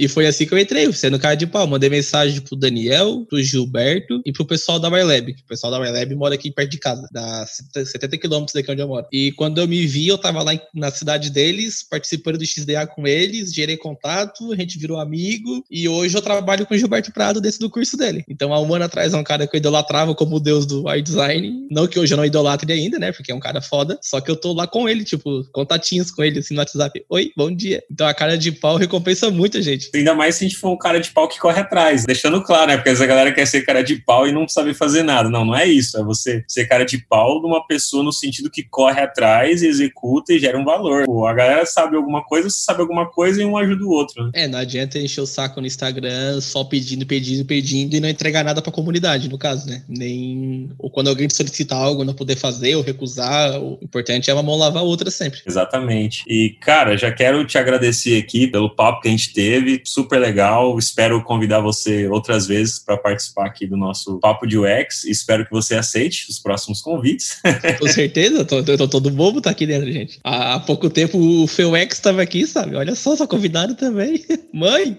[0.00, 1.66] E foi assim que eu entrei, sendo cara de pau.
[1.66, 5.32] Mandei mensagem pro Daniel, pro Gilberto e pro pessoal da MyLab.
[5.32, 8.88] O pessoal da MyLab mora aqui perto de casa, dá 70 quilômetros daqui onde eu
[8.88, 9.06] moro.
[9.12, 13.06] E quando eu me vi, eu tava lá na cidade deles, participando do XDA com
[13.06, 15.62] eles, gerei contato, a gente virou amigo.
[15.70, 18.24] E hoje eu trabalho com o Gilberto Prado dentro do curso dele.
[18.26, 20.88] Então, há um ano atrás, é um cara que eu idolatrava como o deus do
[20.88, 21.68] art design.
[21.70, 23.12] Não que hoje eu não idolatre ainda, né?
[23.12, 23.98] Porque é um cara foda.
[24.00, 27.04] Só que eu tô lá com ele, tipo, contatinhos com ele, assim, no WhatsApp.
[27.06, 27.84] Oi, bom dia.
[27.90, 29.89] Então, a cara de pau recompensa muito, gente.
[29.94, 32.04] Ainda mais se a gente for um cara de pau que corre atrás.
[32.04, 32.76] Deixando claro, né?
[32.76, 35.28] Porque essa galera quer ser cara de pau e não sabe fazer nada.
[35.28, 35.98] Não, não é isso.
[35.98, 40.32] É você ser cara de pau de uma pessoa no sentido que corre atrás, executa
[40.32, 41.04] e gera um valor.
[41.04, 44.24] Pô, a galera sabe alguma coisa, você sabe alguma coisa e um ajuda o outro.
[44.24, 44.30] Né?
[44.34, 48.44] É, não adianta encher o saco no Instagram só pedindo, pedindo, pedindo e não entregar
[48.44, 49.82] nada pra comunidade, no caso, né?
[49.88, 50.70] Nem.
[50.78, 53.60] Ou quando alguém te solicita algo, não poder fazer ou recusar.
[53.60, 55.40] O importante é uma mão lavar a outra sempre.
[55.46, 56.24] Exatamente.
[56.26, 59.79] E, cara, já quero te agradecer aqui pelo papo que a gente teve.
[59.84, 60.78] Super legal.
[60.78, 65.04] Espero convidar você outras vezes para participar aqui do nosso Papo de UX.
[65.04, 67.40] Espero que você aceite os próximos convites.
[67.78, 70.18] Com certeza, tô, tô, tô todo bobo tá aqui dentro, gente.
[70.24, 72.76] Há, pouco tempo o FeuX estava aqui, sabe?
[72.76, 74.24] Olha só, sou convidado também.
[74.52, 74.98] Mãe!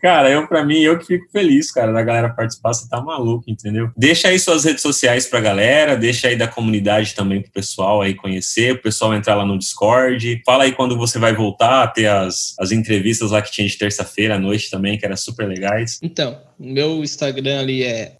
[0.00, 3.44] cara, eu para mim, eu que fico feliz, cara, da galera participar, você tá maluco,
[3.48, 3.90] entendeu?
[3.96, 8.14] Deixa aí suas redes sociais pra galera, deixa aí da comunidade também pro pessoal aí
[8.14, 10.42] conhecer, o pessoal entrar lá no Discord.
[10.44, 13.76] Fala aí quando você vai voltar a ter as, as entrevistas lá que tinha de
[13.76, 15.98] terça terça-feira à noite também, que era super legais.
[16.02, 18.14] Então, meu Instagram ali é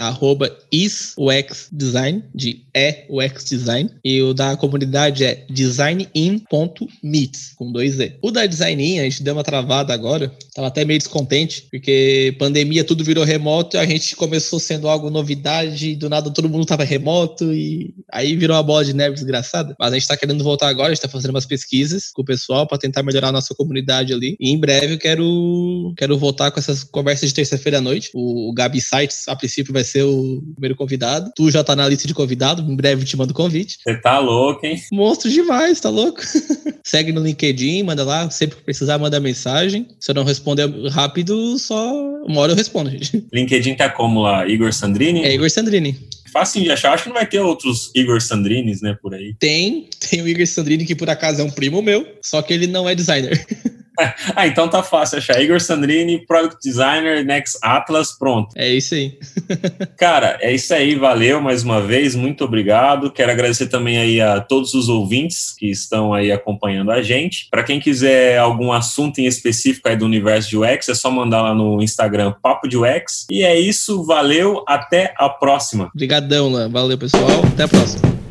[0.72, 8.16] isuxdesign, de e-ux-design, e o da comunidade é designin.meets, com dois E.
[8.20, 12.82] O da Designin, a gente deu uma travada agora, tava até meio descontente, porque pandemia
[12.82, 17.52] tudo virou remoto, a gente começou sendo algo novidade, do nada todo mundo tava remoto,
[17.52, 19.74] e aí virou uma bola de neve desgraçada.
[19.78, 22.24] Mas a gente tá querendo voltar agora, a gente tá fazendo umas pesquisas com o
[22.24, 26.50] pessoal para tentar melhorar a nossa comunidade ali, e em breve eu quero, quero voltar
[26.50, 28.10] com essas conversas de terça-feira à noite.
[28.14, 31.30] O o Gabi Sites, a princípio, vai ser o primeiro convidado.
[31.36, 33.78] Tu já tá na lista de convidado, em breve te mando o convite.
[33.82, 34.80] Você tá louco, hein?
[34.92, 36.20] Monstro demais, tá louco?
[36.84, 39.86] Segue no LinkedIn, manda lá, sempre que precisar, manda mensagem.
[40.00, 41.92] Se eu não responder rápido, só
[42.26, 43.24] uma hora eu respondo, gente.
[43.32, 44.46] LinkedIn tá como lá?
[44.46, 45.22] Igor Sandrini?
[45.22, 45.98] É Igor Sandrini
[46.32, 46.92] fácil de achar.
[46.92, 49.34] Acho que não vai ter outros Igor Sandrines, né, por aí.
[49.38, 52.66] Tem, tem o Igor Sandrini, que por acaso é um primo meu, só que ele
[52.66, 53.46] não é designer.
[54.34, 55.40] ah, então tá fácil achar.
[55.40, 58.50] Igor Sandrini, Product Designer, Next Atlas, pronto.
[58.56, 59.18] É isso aí.
[59.96, 60.94] Cara, é isso aí.
[60.94, 62.14] Valeu mais uma vez.
[62.14, 63.10] Muito obrigado.
[63.10, 67.48] Quero agradecer também aí a todos os ouvintes que estão aí acompanhando a gente.
[67.50, 71.42] Para quem quiser algum assunto em específico aí do universo de UX, é só mandar
[71.42, 73.26] lá no Instagram Papo de UX.
[73.30, 74.04] E é isso.
[74.04, 74.64] Valeu.
[74.66, 75.90] Até a próxima.
[75.94, 76.68] Obrigadão, Lan.
[76.68, 77.44] Valeu, pessoal.
[77.52, 78.21] Até a próxima.